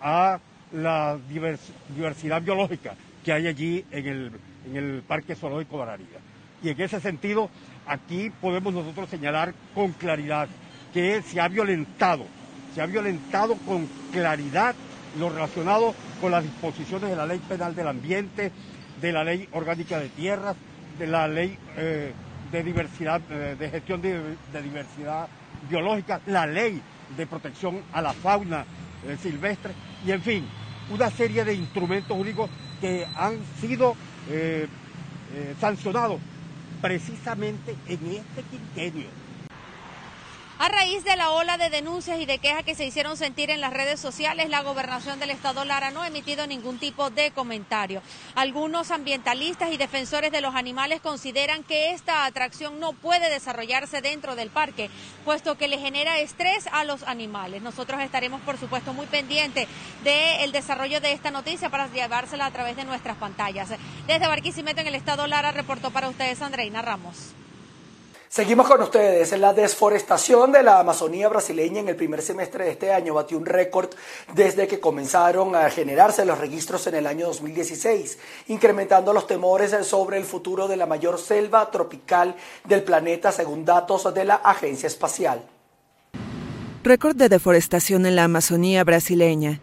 a 0.00 0.38
la 0.72 1.18
diversidad 1.28 2.42
biológica 2.42 2.94
que 3.24 3.32
hay 3.32 3.46
allí 3.46 3.84
en 3.90 4.06
el, 4.06 4.32
en 4.66 4.76
el 4.76 5.02
Parque 5.02 5.34
Zoológico 5.34 5.78
Bararida. 5.78 6.18
Y 6.62 6.70
en 6.70 6.80
ese 6.80 7.00
sentido, 7.00 7.50
aquí 7.86 8.30
podemos 8.40 8.74
nosotros 8.74 9.08
señalar 9.08 9.54
con 9.74 9.92
claridad 9.92 10.48
que 10.92 11.22
se 11.22 11.40
ha 11.40 11.48
violentado, 11.48 12.26
se 12.74 12.80
ha 12.80 12.86
violentado 12.86 13.56
con 13.66 13.88
claridad 14.12 14.74
lo 15.18 15.30
relacionado 15.30 15.94
con 16.20 16.32
las 16.32 16.42
disposiciones 16.42 17.10
de 17.10 17.16
la 17.16 17.26
Ley 17.26 17.40
Penal 17.48 17.74
del 17.74 17.88
Ambiente, 17.88 18.52
de 19.00 19.12
la 19.12 19.24
Ley 19.24 19.48
Orgánica 19.52 19.98
de 19.98 20.08
Tierras, 20.08 20.56
de 20.98 21.06
la 21.06 21.28
Ley 21.28 21.56
eh, 21.76 22.12
de 22.50 22.62
diversidad, 22.62 23.20
eh, 23.30 23.56
de 23.58 23.70
gestión 23.70 24.02
de, 24.02 24.36
diversidad 24.62 25.28
biológica, 25.68 26.20
la 26.26 26.46
Ley 26.46 26.80
de 27.16 27.26
protección 27.26 27.82
a 27.92 28.02
la 28.02 28.12
fauna 28.12 28.64
eh, 29.06 29.16
silvestre 29.20 29.72
y 30.06 30.12
en 30.12 30.22
fin, 30.22 30.46
una 30.90 31.10
serie 31.10 31.44
de 31.44 31.54
instrumentos 31.54 32.16
únicos 32.16 32.50
que 32.80 33.06
han 33.16 33.38
sido 33.60 33.96
sancionados 35.58 36.20
precisamente 36.80 37.74
en 37.88 37.98
este 38.06 38.42
quinquenio. 38.50 39.27
A 40.60 40.68
raíz 40.68 41.04
de 41.04 41.14
la 41.14 41.30
ola 41.30 41.56
de 41.56 41.70
denuncias 41.70 42.18
y 42.18 42.26
de 42.26 42.38
quejas 42.38 42.64
que 42.64 42.74
se 42.74 42.84
hicieron 42.84 43.16
sentir 43.16 43.48
en 43.50 43.60
las 43.60 43.72
redes 43.72 44.00
sociales, 44.00 44.48
la 44.48 44.62
gobernación 44.62 45.20
del 45.20 45.30
estado 45.30 45.64
Lara 45.64 45.92
no 45.92 46.02
ha 46.02 46.08
emitido 46.08 46.48
ningún 46.48 46.80
tipo 46.80 47.10
de 47.10 47.30
comentario. 47.30 48.02
Algunos 48.34 48.90
ambientalistas 48.90 49.70
y 49.72 49.76
defensores 49.76 50.32
de 50.32 50.40
los 50.40 50.56
animales 50.56 51.00
consideran 51.00 51.62
que 51.62 51.92
esta 51.92 52.24
atracción 52.24 52.80
no 52.80 52.92
puede 52.92 53.30
desarrollarse 53.30 54.00
dentro 54.00 54.34
del 54.34 54.50
parque, 54.50 54.90
puesto 55.24 55.56
que 55.56 55.68
le 55.68 55.78
genera 55.78 56.18
estrés 56.18 56.66
a 56.72 56.82
los 56.82 57.04
animales. 57.04 57.62
Nosotros 57.62 58.00
estaremos, 58.00 58.40
por 58.40 58.58
supuesto, 58.58 58.92
muy 58.92 59.06
pendientes 59.06 59.68
del 60.02 60.50
desarrollo 60.50 61.00
de 61.00 61.12
esta 61.12 61.30
noticia 61.30 61.70
para 61.70 61.86
llevársela 61.86 62.46
a 62.46 62.50
través 62.50 62.74
de 62.74 62.84
nuestras 62.84 63.16
pantallas. 63.16 63.68
Desde 64.08 64.26
Barquisimeto, 64.26 64.80
en 64.80 64.88
el 64.88 64.96
estado 64.96 65.28
Lara, 65.28 65.52
reportó 65.52 65.92
para 65.92 66.08
ustedes 66.08 66.42
Andreina 66.42 66.82
Ramos. 66.82 67.32
Seguimos 68.28 68.68
con 68.68 68.82
ustedes. 68.82 69.36
La 69.38 69.54
desforestación 69.54 70.52
de 70.52 70.62
la 70.62 70.80
Amazonía 70.80 71.30
brasileña 71.30 71.80
en 71.80 71.88
el 71.88 71.96
primer 71.96 72.20
semestre 72.20 72.64
de 72.64 72.72
este 72.72 72.92
año 72.92 73.14
batió 73.14 73.38
un 73.38 73.46
récord 73.46 73.88
desde 74.34 74.68
que 74.68 74.80
comenzaron 74.80 75.56
a 75.56 75.70
generarse 75.70 76.26
los 76.26 76.38
registros 76.38 76.86
en 76.88 76.96
el 76.96 77.06
año 77.06 77.26
2016, 77.26 78.18
incrementando 78.48 79.14
los 79.14 79.26
temores 79.26 79.74
sobre 79.86 80.18
el 80.18 80.24
futuro 80.24 80.68
de 80.68 80.76
la 80.76 80.84
mayor 80.84 81.18
selva 81.18 81.70
tropical 81.70 82.36
del 82.64 82.82
planeta, 82.82 83.32
según 83.32 83.64
datos 83.64 84.12
de 84.12 84.24
la 84.24 84.34
Agencia 84.36 84.86
Espacial. 84.86 85.42
Récord 86.84 87.16
de 87.16 87.30
deforestación 87.30 88.04
en 88.04 88.14
la 88.14 88.24
Amazonía 88.24 88.84
brasileña. 88.84 89.60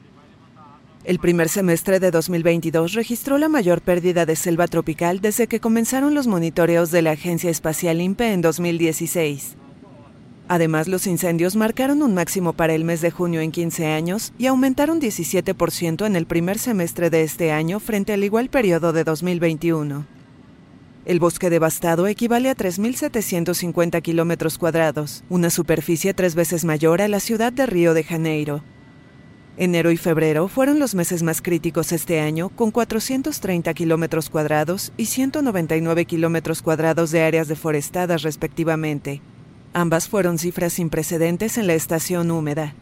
El 1.05 1.19
primer 1.19 1.49
semestre 1.49 1.99
de 1.99 2.09
2022 2.09 2.93
registró 2.93 3.37
la 3.37 3.47
mayor 3.47 3.81
pérdida 3.81 4.25
de 4.25 4.35
selva 4.35 4.67
tropical 4.67 5.21
desde 5.21 5.45
que 5.45 5.59
comenzaron 5.59 6.15
los 6.15 6.25
monitoreos 6.25 6.89
de 6.89 7.03
la 7.03 7.11
Agencia 7.11 7.51
Espacial 7.51 8.01
INPE 8.01 8.33
en 8.33 8.41
2016. 8.41 9.55
Además, 10.47 10.87
los 10.87 11.05
incendios 11.05 11.55
marcaron 11.55 12.01
un 12.01 12.15
máximo 12.15 12.53
para 12.53 12.73
el 12.73 12.85
mes 12.85 13.01
de 13.01 13.11
junio 13.11 13.41
en 13.41 13.51
15 13.51 13.85
años 13.85 14.33
y 14.39 14.47
aumentaron 14.47 14.99
17% 14.99 16.07
en 16.07 16.15
el 16.15 16.25
primer 16.25 16.57
semestre 16.57 17.11
de 17.11 17.21
este 17.21 17.51
año 17.51 17.79
frente 17.79 18.11
al 18.11 18.23
igual 18.23 18.49
periodo 18.49 18.91
de 18.91 19.03
2021. 19.03 20.07
El 21.05 21.19
bosque 21.19 21.51
devastado 21.51 22.07
equivale 22.07 22.49
a 22.49 22.55
3.750 22.55 24.01
kilómetros 24.01 24.57
cuadrados, 24.57 25.23
una 25.29 25.51
superficie 25.51 26.15
tres 26.15 26.33
veces 26.33 26.65
mayor 26.65 27.03
a 27.03 27.07
la 27.07 27.19
ciudad 27.19 27.53
de 27.53 27.67
Río 27.67 27.93
de 27.93 28.03
Janeiro, 28.03 28.63
Enero 29.57 29.89
y 29.91 29.95
febrero 29.95 30.49
fueron 30.49 30.79
los 30.79 30.95
meses 30.95 31.23
más 31.23 31.41
críticos 31.41 31.93
este 31.93 32.19
año, 32.19 32.49
con 32.49 32.71
430 32.71 33.73
kilómetros 33.73 34.29
cuadrados 34.29 34.91
y 34.97 35.05
199 35.05 36.03
kilómetros 36.03 36.61
cuadrados 36.61 37.11
de 37.11 37.21
áreas 37.21 37.47
deforestadas 37.47 38.23
respectivamente. 38.23 39.21
Ambas 39.73 40.09
fueron 40.09 40.39
cifras 40.39 40.73
sin 40.73 40.89
precedentes 40.89 41.57
en 41.57 41.67
la 41.67 41.73
estación 41.73 42.31
húmeda. 42.31 42.75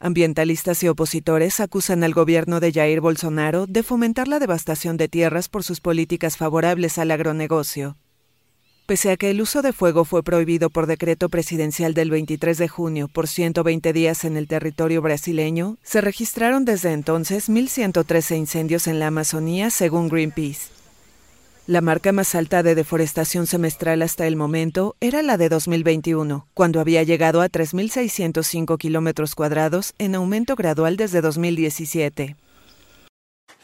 Ambientalistas 0.00 0.82
y 0.82 0.88
opositores 0.88 1.60
acusan 1.60 2.02
al 2.04 2.14
gobierno 2.14 2.58
de 2.58 2.72
Jair 2.72 3.02
Bolsonaro 3.02 3.66
de 3.66 3.82
fomentar 3.82 4.28
la 4.28 4.38
devastación 4.38 4.96
de 4.96 5.08
tierras 5.08 5.50
por 5.50 5.62
sus 5.62 5.82
políticas 5.82 6.38
favorables 6.38 6.96
al 6.96 7.10
agronegocio. 7.10 7.98
Pese 8.92 9.10
a 9.10 9.16
que 9.16 9.30
el 9.30 9.40
uso 9.40 9.62
de 9.62 9.72
fuego 9.72 10.04
fue 10.04 10.22
prohibido 10.22 10.68
por 10.68 10.86
decreto 10.86 11.30
presidencial 11.30 11.94
del 11.94 12.10
23 12.10 12.58
de 12.58 12.68
junio 12.68 13.08
por 13.08 13.26
120 13.26 13.90
días 13.94 14.22
en 14.24 14.36
el 14.36 14.46
territorio 14.46 15.00
brasileño, 15.00 15.78
se 15.82 16.02
registraron 16.02 16.66
desde 16.66 16.92
entonces 16.92 17.48
1.113 17.48 18.36
incendios 18.36 18.86
en 18.86 18.98
la 18.98 19.06
Amazonía, 19.06 19.70
según 19.70 20.10
Greenpeace. 20.10 20.68
La 21.66 21.80
marca 21.80 22.12
más 22.12 22.34
alta 22.34 22.62
de 22.62 22.74
deforestación 22.74 23.46
semestral 23.46 24.02
hasta 24.02 24.26
el 24.26 24.36
momento 24.36 24.94
era 25.00 25.22
la 25.22 25.38
de 25.38 25.48
2021, 25.48 26.46
cuando 26.52 26.78
había 26.78 27.02
llegado 27.02 27.40
a 27.40 27.48
3.605 27.48 28.76
kilómetros 28.76 29.34
cuadrados, 29.34 29.94
en 29.96 30.14
aumento 30.16 30.54
gradual 30.54 30.98
desde 30.98 31.22
2017. 31.22 32.36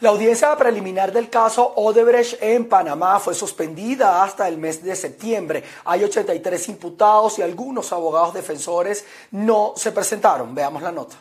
La 0.01 0.11
audiencia 0.11 0.55
preliminar 0.55 1.11
del 1.11 1.29
caso 1.29 1.73
Odebrecht 1.75 2.41
en 2.41 2.69
Panamá 2.69 3.19
fue 3.19 3.35
suspendida 3.35 4.23
hasta 4.23 4.47
el 4.47 4.57
mes 4.57 4.81
de 4.81 4.95
septiembre. 4.95 5.61
Hay 5.83 6.05
83 6.05 6.69
imputados 6.69 7.37
y 7.37 7.41
algunos 7.41 7.91
abogados 7.91 8.33
defensores 8.33 9.03
no 9.31 9.73
se 9.75 9.91
presentaron. 9.91 10.55
Veamos 10.55 10.83
la 10.83 10.93
nota. 10.93 11.17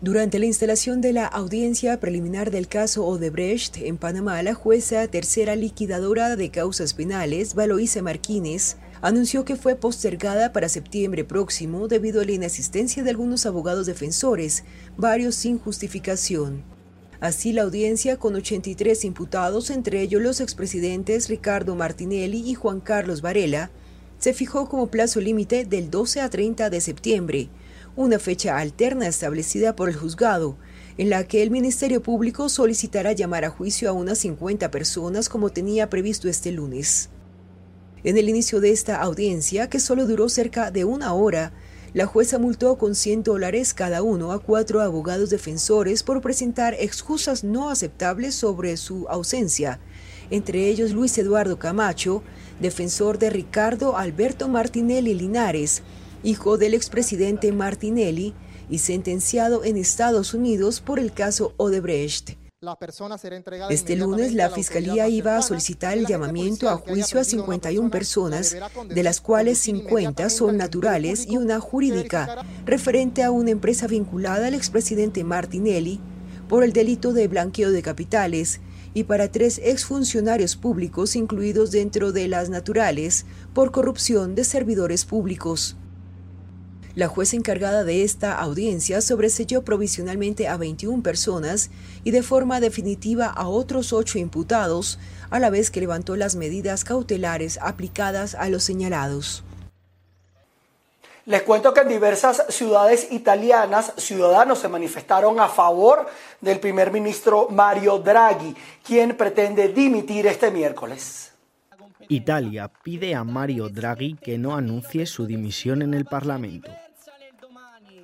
Durante 0.00 0.40
la 0.40 0.46
instalación 0.46 1.00
de 1.00 1.12
la 1.12 1.26
audiencia 1.26 2.00
preliminar 2.00 2.50
del 2.50 2.66
caso 2.66 3.06
Odebrecht 3.06 3.76
en 3.76 3.96
Panamá, 3.98 4.42
la 4.42 4.54
jueza 4.54 5.06
tercera 5.06 5.54
liquidadora 5.54 6.34
de 6.34 6.50
causas 6.50 6.94
penales, 6.94 7.54
Valoisa 7.54 8.02
Martínez, 8.02 8.78
anunció 9.00 9.44
que 9.44 9.54
fue 9.54 9.76
postergada 9.76 10.52
para 10.52 10.68
septiembre 10.68 11.22
próximo 11.22 11.86
debido 11.86 12.20
a 12.20 12.24
la 12.24 12.32
inasistencia 12.32 13.04
de 13.04 13.10
algunos 13.10 13.46
abogados 13.46 13.86
defensores, 13.86 14.64
varios 14.96 15.36
sin 15.36 15.60
justificación. 15.60 16.77
Así, 17.20 17.52
la 17.52 17.62
audiencia, 17.62 18.16
con 18.16 18.36
83 18.36 19.04
imputados, 19.04 19.70
entre 19.70 20.02
ellos 20.02 20.22
los 20.22 20.40
expresidentes 20.40 21.28
Ricardo 21.28 21.74
Martinelli 21.74 22.48
y 22.48 22.54
Juan 22.54 22.78
Carlos 22.80 23.22
Varela, 23.22 23.70
se 24.18 24.32
fijó 24.32 24.68
como 24.68 24.86
plazo 24.86 25.20
límite 25.20 25.64
del 25.64 25.90
12 25.90 26.20
a 26.20 26.30
30 26.30 26.70
de 26.70 26.80
septiembre, 26.80 27.48
una 27.96 28.20
fecha 28.20 28.56
alterna 28.56 29.08
establecida 29.08 29.74
por 29.74 29.88
el 29.88 29.96
juzgado, 29.96 30.56
en 30.96 31.10
la 31.10 31.24
que 31.24 31.42
el 31.42 31.50
Ministerio 31.50 32.02
Público 32.02 32.48
solicitará 32.48 33.12
llamar 33.12 33.44
a 33.44 33.50
juicio 33.50 33.88
a 33.88 33.92
unas 33.92 34.18
50 34.18 34.70
personas 34.70 35.28
como 35.28 35.50
tenía 35.50 35.90
previsto 35.90 36.28
este 36.28 36.52
lunes. 36.52 37.10
En 38.04 38.16
el 38.16 38.28
inicio 38.28 38.60
de 38.60 38.70
esta 38.70 39.02
audiencia, 39.02 39.68
que 39.68 39.80
solo 39.80 40.06
duró 40.06 40.28
cerca 40.28 40.70
de 40.70 40.84
una 40.84 41.12
hora, 41.14 41.52
la 41.94 42.06
jueza 42.06 42.38
multó 42.38 42.76
con 42.76 42.94
100 42.94 43.22
dólares 43.22 43.72
cada 43.72 44.02
uno 44.02 44.32
a 44.32 44.40
cuatro 44.40 44.80
abogados 44.82 45.30
defensores 45.30 46.02
por 46.02 46.20
presentar 46.20 46.74
excusas 46.74 47.44
no 47.44 47.70
aceptables 47.70 48.34
sobre 48.34 48.76
su 48.76 49.06
ausencia, 49.08 49.80
entre 50.30 50.68
ellos 50.68 50.92
Luis 50.92 51.16
Eduardo 51.16 51.58
Camacho, 51.58 52.22
defensor 52.60 53.18
de 53.18 53.30
Ricardo 53.30 53.96
Alberto 53.96 54.48
Martinelli 54.48 55.14
Linares, 55.14 55.82
hijo 56.22 56.58
del 56.58 56.74
expresidente 56.74 57.52
Martinelli 57.52 58.34
y 58.68 58.78
sentenciado 58.78 59.64
en 59.64 59.76
Estados 59.76 60.34
Unidos 60.34 60.80
por 60.80 60.98
el 60.98 61.12
caso 61.12 61.54
Odebrecht. 61.56 62.47
Este 63.70 63.94
lunes 63.94 64.34
la 64.34 64.50
Fiscalía 64.50 65.06
iba 65.06 65.36
a 65.36 65.42
solicitar 65.42 65.96
el 65.96 66.06
llamamiento 66.06 66.68
a 66.68 66.76
juicio 66.76 67.20
a 67.20 67.24
51 67.24 67.88
personas, 67.88 68.56
de 68.88 69.02
las 69.04 69.20
cuales 69.20 69.58
50 69.58 70.28
son 70.28 70.56
naturales 70.56 71.24
y 71.28 71.36
una 71.36 71.60
jurídica, 71.60 72.44
referente 72.66 73.22
a 73.22 73.30
una 73.30 73.52
empresa 73.52 73.86
vinculada 73.86 74.48
al 74.48 74.54
expresidente 74.54 75.22
Martinelli 75.22 76.00
por 76.48 76.64
el 76.64 76.72
delito 76.72 77.12
de 77.12 77.28
blanqueo 77.28 77.70
de 77.70 77.82
capitales 77.82 78.60
y 78.92 79.04
para 79.04 79.30
tres 79.30 79.60
exfuncionarios 79.62 80.56
públicos 80.56 81.14
incluidos 81.14 81.70
dentro 81.70 82.10
de 82.10 82.26
las 82.26 82.50
naturales 82.50 83.24
por 83.54 83.70
corrupción 83.70 84.34
de 84.34 84.42
servidores 84.42 85.04
públicos. 85.04 85.76
La 86.98 87.06
jueza 87.06 87.36
encargada 87.36 87.84
de 87.84 88.02
esta 88.02 88.40
audiencia 88.40 89.00
sobreselló 89.00 89.62
provisionalmente 89.62 90.48
a 90.48 90.56
21 90.56 91.04
personas 91.04 91.70
y 92.02 92.10
de 92.10 92.24
forma 92.24 92.58
definitiva 92.58 93.26
a 93.26 93.46
otros 93.46 93.92
ocho 93.92 94.18
imputados, 94.18 94.98
a 95.30 95.38
la 95.38 95.48
vez 95.48 95.70
que 95.70 95.78
levantó 95.78 96.16
las 96.16 96.34
medidas 96.34 96.82
cautelares 96.82 97.60
aplicadas 97.62 98.34
a 98.34 98.48
los 98.48 98.64
señalados. 98.64 99.44
Les 101.24 101.42
cuento 101.42 101.72
que 101.72 101.82
en 101.82 101.88
diversas 101.88 102.42
ciudades 102.48 103.06
italianas 103.12 103.92
ciudadanos 103.96 104.58
se 104.58 104.66
manifestaron 104.66 105.38
a 105.38 105.46
favor 105.46 106.04
del 106.40 106.58
primer 106.58 106.90
ministro 106.90 107.46
Mario 107.48 107.98
Draghi, 107.98 108.56
quien 108.84 109.16
pretende 109.16 109.68
dimitir 109.68 110.26
este 110.26 110.50
miércoles. 110.50 111.30
Italia 112.08 112.68
pide 112.82 113.14
a 113.14 113.22
Mario 113.22 113.68
Draghi 113.68 114.16
que 114.16 114.36
no 114.36 114.56
anuncie 114.56 115.06
su 115.06 115.26
dimisión 115.26 115.82
en 115.82 115.94
el 115.94 116.04
Parlamento 116.04 116.72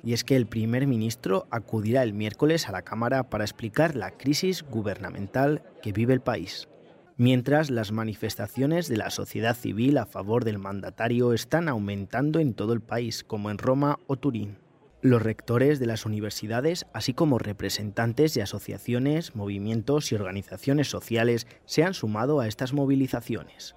y 0.05 0.13
es 0.13 0.23
que 0.23 0.35
el 0.35 0.45
primer 0.45 0.85
ministro 0.85 1.47
acudirá 1.49 2.03
el 2.03 2.13
miércoles 2.13 2.69
a 2.69 2.71
la 2.71 2.83
Cámara 2.83 3.23
para 3.23 3.43
explicar 3.43 3.95
la 3.95 4.11
crisis 4.11 4.63
gubernamental 4.63 5.63
que 5.81 5.91
vive 5.91 6.13
el 6.13 6.21
país. 6.21 6.69
Mientras 7.17 7.71
las 7.71 7.91
manifestaciones 7.91 8.87
de 8.87 8.97
la 8.97 9.09
sociedad 9.09 9.55
civil 9.55 9.97
a 9.97 10.05
favor 10.05 10.43
del 10.45 10.59
mandatario 10.59 11.33
están 11.33 11.67
aumentando 11.67 12.39
en 12.39 12.53
todo 12.53 12.73
el 12.73 12.81
país, 12.81 13.23
como 13.23 13.49
en 13.49 13.57
Roma 13.57 13.99
o 14.05 14.15
Turín. 14.15 14.59
Los 15.01 15.21
rectores 15.21 15.79
de 15.79 15.85
las 15.87 16.05
universidades, 16.05 16.85
así 16.93 17.13
como 17.13 17.39
representantes 17.39 18.33
de 18.33 18.41
asociaciones, 18.41 19.35
movimientos 19.35 20.11
y 20.11 20.15
organizaciones 20.15 20.87
sociales, 20.87 21.47
se 21.65 21.83
han 21.83 21.93
sumado 21.93 22.41
a 22.41 22.47
estas 22.47 22.73
movilizaciones 22.73 23.75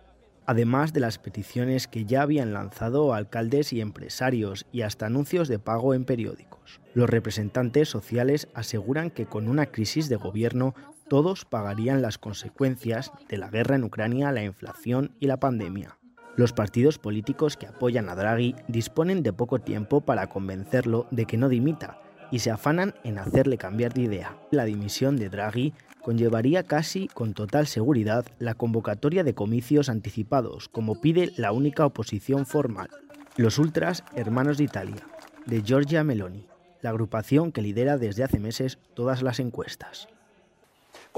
además 0.48 0.94
de 0.94 1.00
las 1.00 1.18
peticiones 1.18 1.86
que 1.88 2.06
ya 2.06 2.22
habían 2.22 2.54
lanzado 2.54 3.12
alcaldes 3.12 3.74
y 3.74 3.82
empresarios 3.82 4.64
y 4.72 4.80
hasta 4.80 5.04
anuncios 5.04 5.46
de 5.46 5.58
pago 5.58 5.92
en 5.92 6.06
periódicos. 6.06 6.80
Los 6.94 7.10
representantes 7.10 7.90
sociales 7.90 8.48
aseguran 8.54 9.10
que 9.10 9.26
con 9.26 9.46
una 9.46 9.66
crisis 9.66 10.08
de 10.08 10.16
gobierno 10.16 10.74
todos 11.06 11.44
pagarían 11.44 12.00
las 12.00 12.16
consecuencias 12.16 13.12
de 13.28 13.36
la 13.36 13.50
guerra 13.50 13.76
en 13.76 13.84
Ucrania, 13.84 14.32
la 14.32 14.42
inflación 14.42 15.12
y 15.20 15.26
la 15.26 15.38
pandemia. 15.38 15.98
Los 16.34 16.54
partidos 16.54 16.98
políticos 16.98 17.58
que 17.58 17.66
apoyan 17.66 18.08
a 18.08 18.14
Draghi 18.14 18.54
disponen 18.68 19.22
de 19.22 19.34
poco 19.34 19.58
tiempo 19.58 20.00
para 20.00 20.28
convencerlo 20.28 21.08
de 21.10 21.26
que 21.26 21.36
no 21.36 21.50
dimita 21.50 21.98
y 22.30 22.40
se 22.40 22.50
afanan 22.50 22.94
en 23.04 23.18
hacerle 23.18 23.58
cambiar 23.58 23.92
de 23.94 24.02
idea. 24.02 24.36
La 24.50 24.64
dimisión 24.64 25.16
de 25.16 25.28
Draghi 25.28 25.74
conllevaría 26.02 26.62
casi 26.62 27.08
con 27.08 27.34
total 27.34 27.66
seguridad 27.66 28.26
la 28.38 28.54
convocatoria 28.54 29.24
de 29.24 29.34
comicios 29.34 29.88
anticipados, 29.88 30.68
como 30.68 31.00
pide 31.00 31.32
la 31.36 31.52
única 31.52 31.84
oposición 31.84 32.46
formal, 32.46 32.88
los 33.36 33.58
Ultras 33.58 34.04
Hermanos 34.14 34.58
de 34.58 34.64
Italia, 34.64 35.06
de 35.46 35.62
Giorgia 35.62 36.04
Meloni, 36.04 36.46
la 36.80 36.90
agrupación 36.90 37.52
que 37.52 37.62
lidera 37.62 37.98
desde 37.98 38.24
hace 38.24 38.38
meses 38.38 38.78
todas 38.94 39.22
las 39.22 39.40
encuestas. 39.40 40.08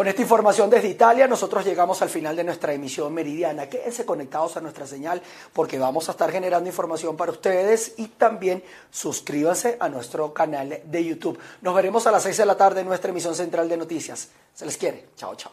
Con 0.01 0.09
esta 0.09 0.23
información 0.23 0.71
desde 0.71 0.89
Italia, 0.89 1.29
nosotros 1.29 1.63
llegamos 1.63 2.01
al 2.01 2.09
final 2.09 2.35
de 2.35 2.43
nuestra 2.43 2.73
emisión 2.73 3.13
meridiana. 3.13 3.69
Quédense 3.69 4.07
conectados 4.07 4.57
a 4.57 4.63
nuestra 4.63 4.87
señal 4.87 5.21
porque 5.53 5.79
vamos 5.79 6.09
a 6.09 6.13
estar 6.13 6.33
generando 6.33 6.71
información 6.71 7.19
para 7.19 7.33
ustedes 7.33 7.93
y 7.99 8.07
también 8.07 8.65
suscríbanse 8.91 9.77
a 9.79 9.91
nuestro 9.91 10.33
canal 10.33 10.81
de 10.87 11.05
YouTube. 11.05 11.39
Nos 11.61 11.75
veremos 11.75 12.07
a 12.07 12.13
las 12.13 12.23
6 12.23 12.35
de 12.35 12.47
la 12.47 12.57
tarde 12.57 12.81
en 12.81 12.87
nuestra 12.87 13.11
emisión 13.11 13.35
central 13.35 13.69
de 13.69 13.77
noticias. 13.77 14.31
Se 14.55 14.65
les 14.65 14.79
quiere. 14.79 15.09
Chao, 15.17 15.35
chao. 15.35 15.53